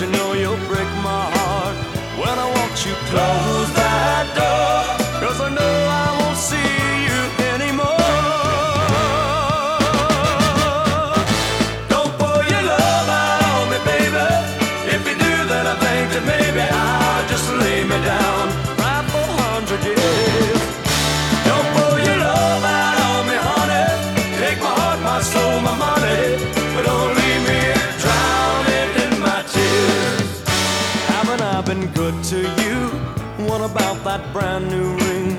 you 0.00 0.06
know 0.06 0.32
you'll 0.32 0.56
break 0.66 0.88
my 1.04 1.24
heart 1.36 1.76
when 2.16 2.38
I 2.38 2.50
want 2.56 2.86
you 2.86 2.94
close. 3.10 3.59
that 34.10 34.32
brand 34.32 34.68
new 34.68 34.90
ring? 35.06 35.30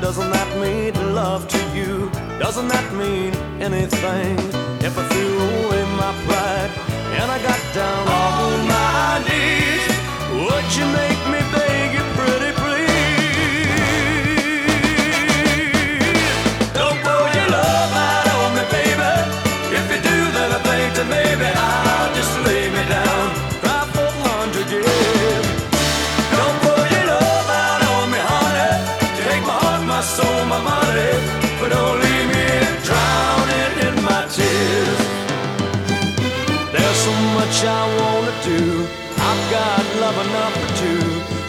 Doesn't 0.00 0.30
that 0.30 0.50
mean 0.60 0.94
love 1.14 1.46
to 1.46 1.60
you? 1.78 2.10
Doesn't 2.40 2.66
that 2.66 2.86
mean 3.02 3.32
anything? 3.62 4.34
If 4.88 4.98
I 4.98 5.04
threw 5.10 5.34
away 5.62 5.82
my 6.02 6.12
pride 6.26 6.72
and 7.20 7.28
I 7.30 7.38
got 7.50 7.62
down 7.80 8.04
on 8.26 8.52
my 8.74 9.10
knees, 9.26 9.94
would 10.42 10.68
you 10.78 10.86
make 11.00 11.22
me 11.32 11.40
beg 11.54 12.05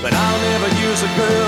But 0.07 0.15
I'll 0.15 0.39
never 0.39 0.69
use 0.79 1.03
a 1.03 1.07
girl 1.17 1.46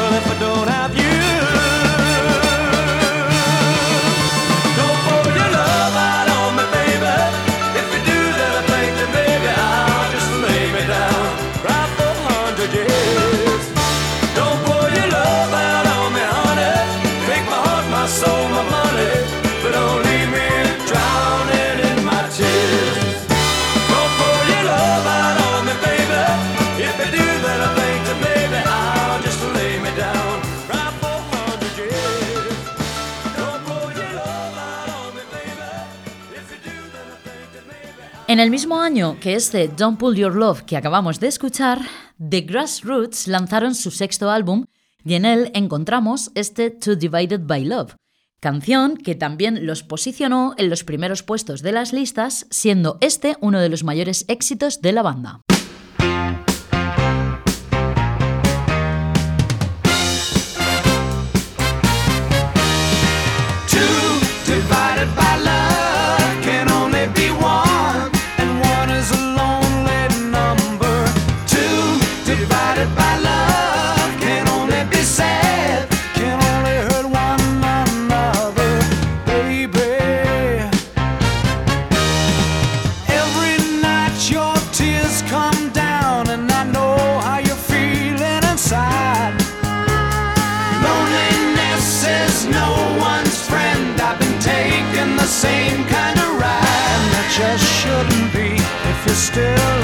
En 38.39 38.43
el 38.43 38.51
mismo 38.51 38.79
año 38.79 39.17
que 39.19 39.33
este 39.33 39.67
Don't 39.67 39.99
Pull 39.99 40.15
Your 40.15 40.33
Love 40.33 40.61
que 40.61 40.77
acabamos 40.77 41.19
de 41.19 41.27
escuchar, 41.27 41.81
The 42.25 42.39
Grassroots 42.39 43.27
lanzaron 43.27 43.75
su 43.75 43.91
sexto 43.91 44.31
álbum 44.31 44.67
y 45.03 45.15
en 45.15 45.25
él 45.25 45.51
encontramos 45.53 46.31
este 46.35 46.69
To 46.69 46.95
Divided 46.95 47.41
by 47.41 47.65
Love, 47.65 47.97
canción 48.39 48.95
que 48.95 49.13
también 49.13 49.65
los 49.65 49.83
posicionó 49.83 50.53
en 50.55 50.69
los 50.69 50.85
primeros 50.85 51.21
puestos 51.21 51.61
de 51.61 51.73
las 51.73 51.91
listas, 51.91 52.47
siendo 52.49 52.97
este 53.01 53.35
uno 53.41 53.59
de 53.59 53.67
los 53.67 53.83
mayores 53.83 54.23
éxitos 54.29 54.79
de 54.79 54.93
la 54.93 55.01
banda. 55.01 55.41
Still 99.31 99.78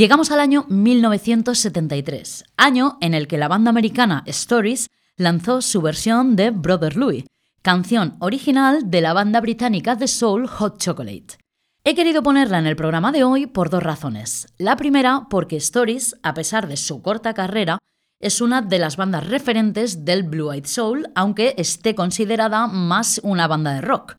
Llegamos 0.00 0.30
al 0.30 0.40
año 0.40 0.64
1973, 0.70 2.46
año 2.56 2.96
en 3.02 3.12
el 3.12 3.28
que 3.28 3.36
la 3.36 3.48
banda 3.48 3.68
americana 3.68 4.22
Stories 4.24 4.88
lanzó 5.18 5.60
su 5.60 5.82
versión 5.82 6.36
de 6.36 6.48
Brother 6.52 6.96
Louie, 6.96 7.26
canción 7.60 8.16
original 8.18 8.90
de 8.90 9.02
la 9.02 9.12
banda 9.12 9.42
británica 9.42 9.96
de 9.96 10.08
soul 10.08 10.46
Hot 10.46 10.78
Chocolate. 10.78 11.36
He 11.84 11.94
querido 11.94 12.22
ponerla 12.22 12.58
en 12.58 12.66
el 12.66 12.76
programa 12.76 13.12
de 13.12 13.24
hoy 13.24 13.46
por 13.46 13.68
dos 13.68 13.82
razones. 13.82 14.46
La 14.56 14.76
primera, 14.76 15.26
porque 15.28 15.56
Stories, 15.56 16.16
a 16.22 16.32
pesar 16.32 16.66
de 16.66 16.78
su 16.78 17.02
corta 17.02 17.34
carrera, 17.34 17.76
es 18.20 18.40
una 18.40 18.62
de 18.62 18.78
las 18.78 18.96
bandas 18.96 19.28
referentes 19.28 20.06
del 20.06 20.22
Blue 20.22 20.50
Eyed 20.50 20.64
Soul, 20.64 21.10
aunque 21.14 21.54
esté 21.58 21.94
considerada 21.94 22.68
más 22.68 23.20
una 23.22 23.46
banda 23.46 23.74
de 23.74 23.82
rock. 23.82 24.16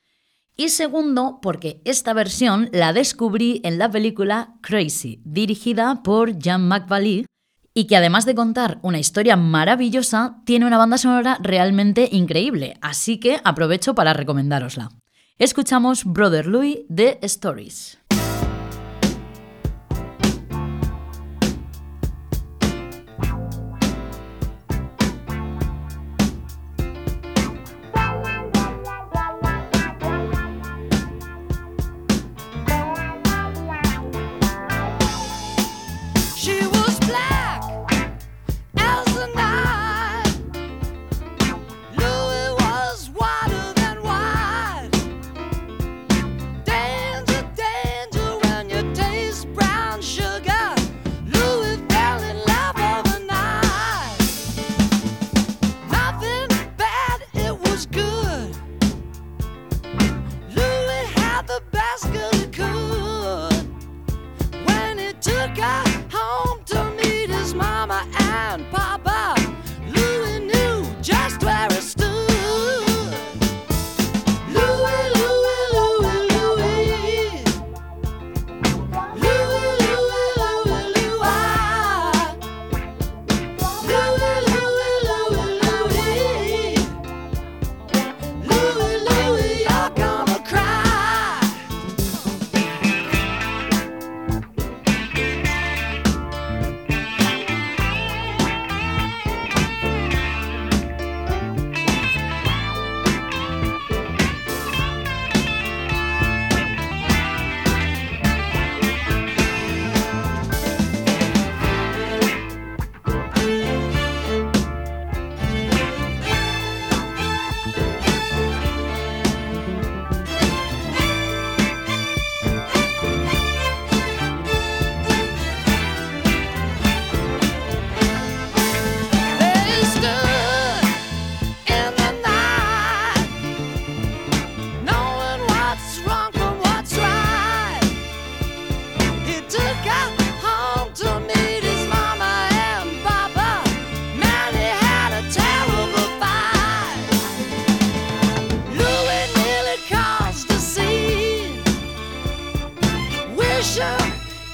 Y 0.62 0.70
segundo, 0.70 1.40
porque 1.42 1.82
esta 1.86 2.14
versión 2.14 2.70
la 2.72 2.94
descubrí 2.94 3.62
en 3.64 3.80
la 3.80 3.90
película 3.90 4.54
Crazy, 4.62 5.20
dirigida 5.26 6.04
por 6.04 6.38
Jean 6.38 6.68
McValley, 6.68 7.26
y 7.74 7.88
que 7.88 7.98
además 7.98 8.28
de 8.28 8.36
contar 8.36 8.78
una 8.84 9.00
historia 9.00 9.36
maravillosa, 9.36 10.40
tiene 10.46 10.68
una 10.68 10.78
banda 10.78 11.00
sonora 11.00 11.40
realmente 11.42 12.10
increíble, 12.12 12.78
así 12.80 13.20
que 13.20 13.42
aprovecho 13.44 13.96
para 13.96 14.14
recomendárosla. 14.14 14.92
Escuchamos 15.40 16.06
Brother 16.06 16.46
Louis 16.46 16.82
de 16.90 17.18
Stories. 17.24 17.98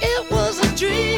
It 0.02 0.32
was 0.32 0.60
a 0.60 0.76
dream. 0.76 1.16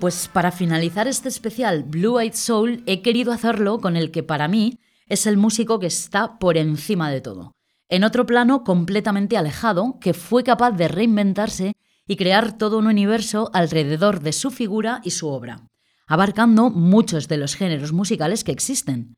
Pues 0.00 0.28
para 0.32 0.50
finalizar 0.50 1.06
este 1.06 1.28
especial 1.28 1.84
Blue 1.84 2.18
Eyed 2.18 2.34
Soul 2.34 2.82
he 2.86 3.02
querido 3.02 3.32
hacerlo 3.32 3.80
con 3.80 3.96
el 3.96 4.10
que 4.10 4.22
para 4.22 4.48
mí 4.48 4.78
es 5.06 5.26
el 5.26 5.36
músico 5.36 5.78
que 5.78 5.86
está 5.86 6.38
por 6.38 6.56
encima 6.56 7.10
de 7.10 7.20
todo. 7.20 7.52
En 7.88 8.04
otro 8.04 8.24
plano 8.24 8.64
completamente 8.64 9.36
alejado, 9.36 9.98
que 10.00 10.14
fue 10.14 10.42
capaz 10.42 10.72
de 10.72 10.88
reinventarse 10.88 11.74
y 12.06 12.16
crear 12.16 12.56
todo 12.56 12.78
un 12.78 12.86
universo 12.86 13.50
alrededor 13.52 14.20
de 14.20 14.32
su 14.32 14.50
figura 14.50 15.00
y 15.04 15.10
su 15.10 15.28
obra, 15.28 15.68
abarcando 16.06 16.70
muchos 16.70 17.28
de 17.28 17.36
los 17.36 17.54
géneros 17.54 17.92
musicales 17.92 18.42
que 18.42 18.52
existen. 18.52 19.16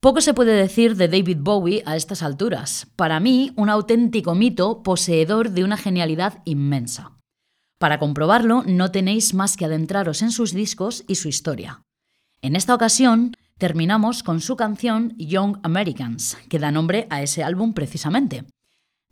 Poco 0.00 0.20
se 0.20 0.34
puede 0.34 0.54
decir 0.54 0.96
de 0.96 1.08
David 1.08 1.38
Bowie 1.40 1.82
a 1.84 1.94
estas 1.94 2.22
alturas. 2.22 2.88
Para 2.96 3.20
mí, 3.20 3.52
un 3.56 3.68
auténtico 3.68 4.34
mito 4.34 4.82
poseedor 4.82 5.50
de 5.50 5.62
una 5.62 5.76
genialidad 5.76 6.42
inmensa. 6.44 7.21
Para 7.82 7.98
comprobarlo, 7.98 8.62
no 8.64 8.92
tenéis 8.92 9.34
más 9.34 9.56
que 9.56 9.64
adentraros 9.64 10.22
en 10.22 10.30
sus 10.30 10.52
discos 10.52 11.02
y 11.08 11.16
su 11.16 11.26
historia. 11.26 11.82
En 12.40 12.54
esta 12.54 12.76
ocasión, 12.76 13.32
terminamos 13.58 14.22
con 14.22 14.40
su 14.40 14.54
canción 14.54 15.16
Young 15.18 15.58
Americans, 15.64 16.38
que 16.48 16.60
da 16.60 16.70
nombre 16.70 17.08
a 17.10 17.22
ese 17.22 17.42
álbum 17.42 17.72
precisamente. 17.74 18.44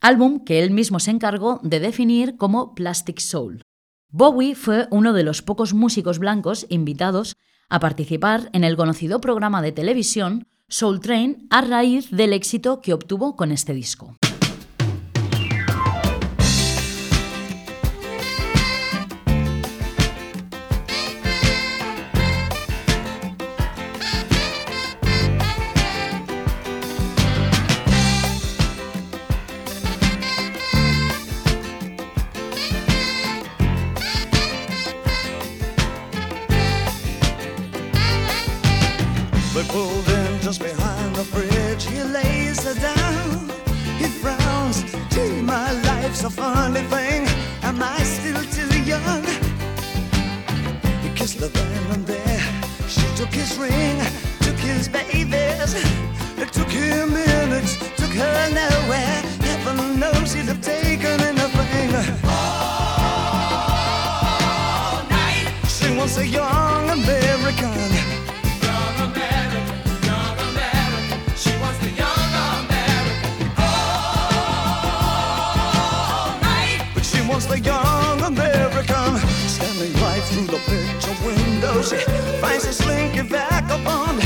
Álbum 0.01 0.45
que 0.45 0.63
él 0.63 0.71
mismo 0.71 1.01
se 1.01 1.11
encargó 1.11 1.59
de 1.65 1.81
definir 1.81 2.37
como 2.37 2.77
Plastic 2.77 3.19
Soul. 3.19 3.63
Bowie 4.09 4.55
fue 4.55 4.87
uno 4.93 5.15
de 5.15 5.25
los 5.25 5.43
pocos 5.43 5.75
músicos 5.75 6.21
blancos 6.21 6.67
invitados 6.69 7.37
a 7.69 7.81
participar 7.81 8.51
en 8.53 8.63
el 8.63 8.77
conocido 8.77 9.21
programa 9.21 9.63
de 9.63 9.73
televisión 9.73 10.47
Soul 10.69 11.01
Train 11.01 11.49
a 11.51 11.63
raíz 11.63 12.09
del 12.13 12.33
éxito 12.33 12.81
que 12.83 12.95
obtuvo 12.95 13.35
con 13.35 13.51
este 13.51 13.75
disco. 13.75 14.15
She 66.11 66.17
wants 66.17 66.29
a 66.29 66.39
young 66.39 66.91
American. 66.91 67.71
But 76.95 77.05
she 77.05 77.21
the 77.21 77.61
young 77.63 78.23
American 78.23 79.19
Standing 79.47 79.93
through 80.27 80.47
the 80.47 80.59
picture 80.67 81.15
window 81.25 81.81
She 81.83 81.99
finds 82.41 82.65
a 82.65 82.73
slinky 82.73 83.21
vagabond 83.21 84.19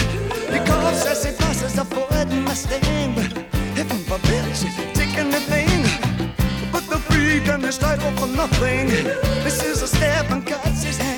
Because 0.50 1.06
as 1.06 1.24
he 1.26 1.32
passes 1.32 1.74
the 1.74 1.84
Ford 1.84 2.28
Mustang 2.46 3.12
Heaven 3.76 3.98
forbid 4.08 4.56
she 4.56 4.68
take 4.94 5.18
anything 5.18 5.82
But 6.72 6.88
the 6.88 6.96
freak 6.96 7.46
and 7.48 7.62
his 7.62 7.76
title 7.76 8.10
for 8.12 8.28
nothing 8.28 8.86
This 9.44 9.62
is 9.62 9.82
a 9.82 9.86
step 9.86 10.30
and 10.30 10.46
cuts 10.46 10.82
his 10.82 10.96
hand 10.96 11.13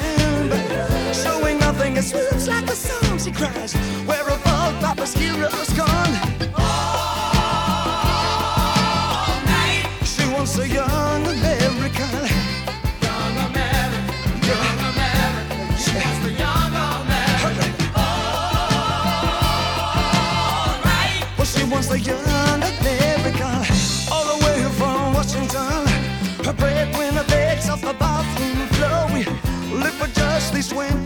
Showing 1.13 1.59
nothing, 1.59 1.97
it 1.97 2.03
swims 2.03 2.47
like 2.49 2.69
a 2.71 2.77
song. 2.77 3.19
She 3.19 3.33
cries, 3.33 3.75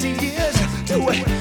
these 0.03 0.17
20 0.17 0.27
years. 0.27 0.85
Do 0.87 1.05
we 1.05 1.40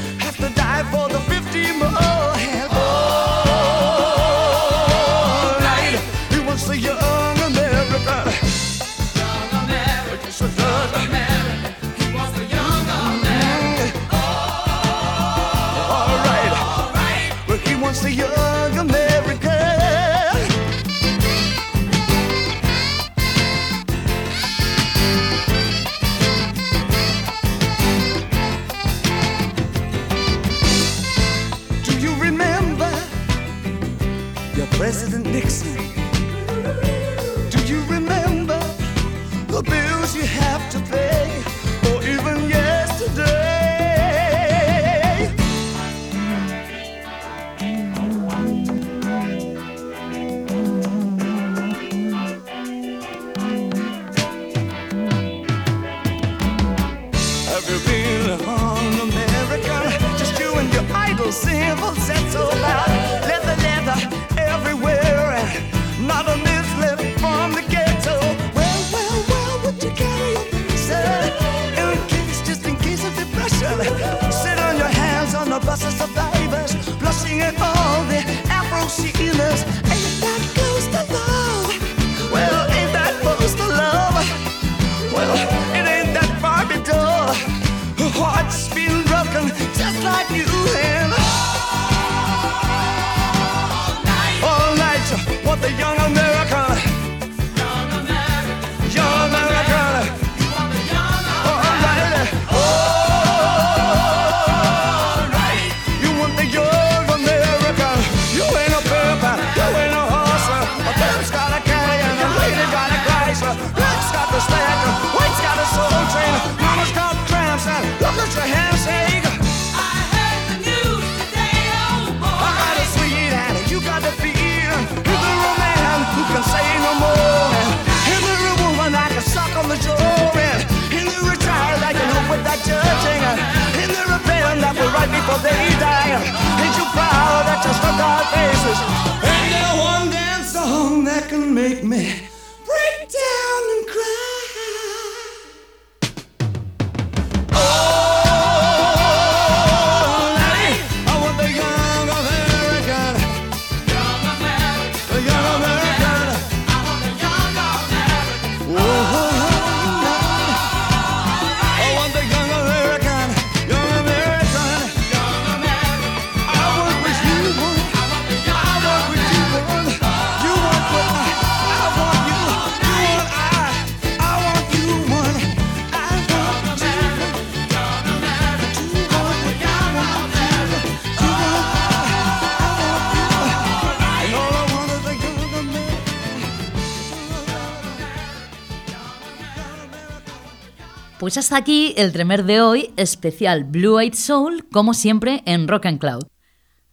hasta 191.39 191.55
aquí 191.55 191.93
el 191.95 192.11
tremer 192.11 192.43
de 192.43 192.61
hoy, 192.61 192.93
especial 192.97 193.63
Blue 193.63 193.97
Eyed 193.97 194.13
Soul, 194.13 194.67
como 194.73 194.93
siempre 194.93 195.41
en 195.45 195.69
Rock 195.69 195.85
and 195.85 195.97
Cloud. 195.97 196.27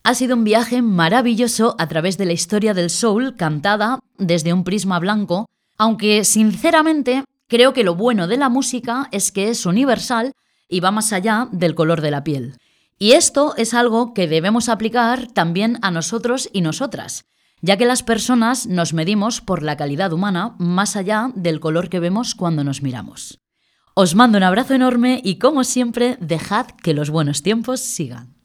Ha 0.04 0.14
sido 0.14 0.36
un 0.36 0.44
viaje 0.44 0.82
maravilloso 0.82 1.74
a 1.80 1.88
través 1.88 2.16
de 2.16 2.26
la 2.26 2.32
historia 2.32 2.72
del 2.72 2.88
soul 2.88 3.34
cantada 3.34 3.98
desde 4.18 4.52
un 4.52 4.62
prisma 4.62 5.00
blanco, 5.00 5.46
aunque 5.78 6.22
sinceramente 6.22 7.24
creo 7.48 7.72
que 7.72 7.82
lo 7.82 7.96
bueno 7.96 8.28
de 8.28 8.36
la 8.36 8.48
música 8.48 9.08
es 9.10 9.32
que 9.32 9.48
es 9.48 9.66
universal 9.66 10.32
y 10.68 10.78
va 10.78 10.92
más 10.92 11.12
allá 11.12 11.48
del 11.50 11.74
color 11.74 12.00
de 12.00 12.12
la 12.12 12.22
piel. 12.22 12.56
Y 13.00 13.12
esto 13.12 13.52
es 13.56 13.74
algo 13.74 14.14
que 14.14 14.28
debemos 14.28 14.68
aplicar 14.68 15.26
también 15.26 15.80
a 15.82 15.90
nosotros 15.90 16.48
y 16.52 16.60
nosotras, 16.60 17.24
ya 17.62 17.76
que 17.76 17.84
las 17.84 18.04
personas 18.04 18.68
nos 18.68 18.94
medimos 18.94 19.40
por 19.40 19.64
la 19.64 19.76
calidad 19.76 20.12
humana 20.12 20.54
más 20.58 20.94
allá 20.94 21.32
del 21.34 21.58
color 21.58 21.88
que 21.88 21.98
vemos 21.98 22.36
cuando 22.36 22.62
nos 22.62 22.80
miramos. 22.80 23.40
Os 23.98 24.14
mando 24.14 24.36
un 24.36 24.44
abrazo 24.44 24.74
enorme 24.74 25.22
y 25.24 25.38
como 25.38 25.64
siempre, 25.64 26.18
dejad 26.20 26.66
que 26.66 26.92
los 26.92 27.08
buenos 27.08 27.42
tiempos 27.42 27.80
sigan. 27.80 28.35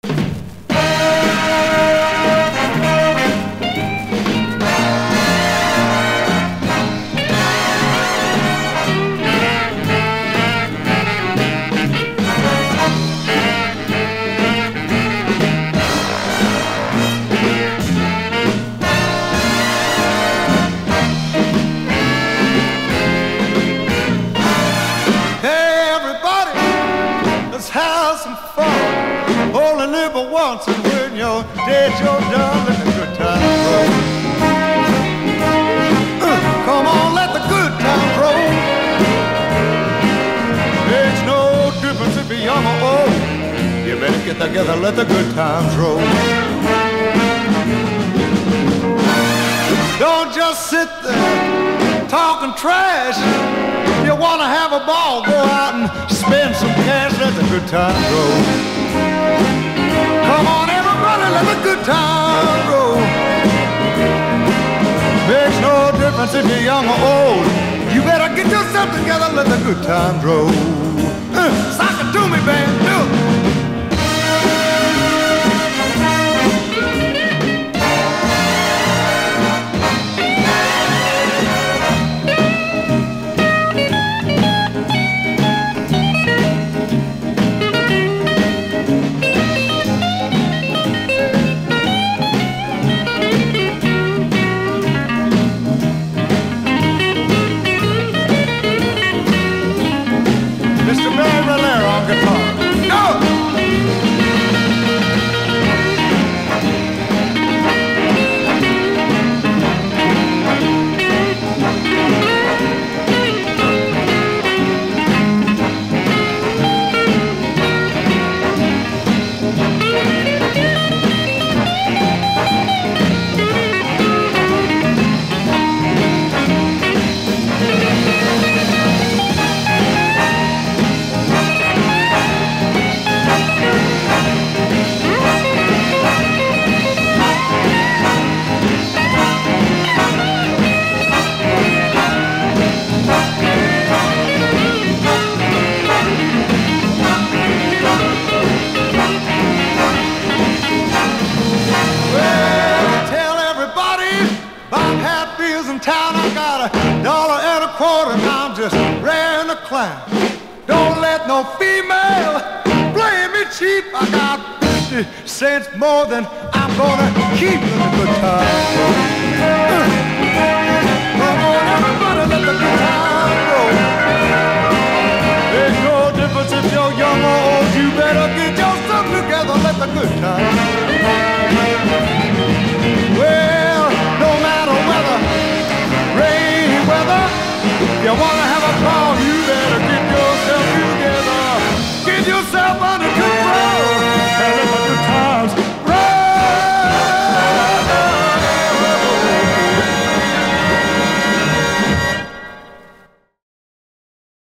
Get 44.34 44.48
together, 44.48 44.76
let 44.78 44.96
the 44.96 45.04
good 45.04 45.34
times 45.36 45.76
roll. 45.76 45.98
Don't 50.00 50.34
just 50.34 50.70
sit 50.70 50.88
there 51.04 52.08
talking 52.08 52.54
trash. 52.56 53.18
If 54.00 54.06
You 54.06 54.16
wanna 54.16 54.48
have 54.48 54.72
a 54.72 54.86
ball, 54.86 55.24
go 55.26 55.36
out 55.36 55.74
and 55.76 56.12
spend 56.12 56.56
some 56.56 56.74
cash, 56.88 57.12
let 57.20 57.34
the 57.36 57.46
good 57.50 57.68
times 57.68 58.06
roll. 58.14 58.38
Come 60.30 60.48
on, 60.48 60.70
everybody, 60.70 61.26
let 61.38 61.46
the 61.54 61.60
good 61.68 61.84
times 61.84 62.64
roll. 62.72 63.00
Makes 65.28 65.60
no 65.60 65.76
difference 66.02 66.34
if 66.36 66.46
you're 66.48 66.66
young 66.72 66.86
or 66.88 67.00
old. 67.16 67.46
You 67.94 68.02
better 68.02 68.34
get 68.36 68.48
yourself 68.48 68.88
together, 68.98 69.28
let 69.36 69.48
the 69.48 69.60
good 69.68 69.84
times 69.84 70.24
roll. 70.24 70.52
Uh, 71.34 71.52
sock 71.78 71.98
it 72.04 72.10
to 72.16 72.22
me, 72.32 72.40
band, 72.46 72.72
do 72.88 73.28
it. 73.28 73.31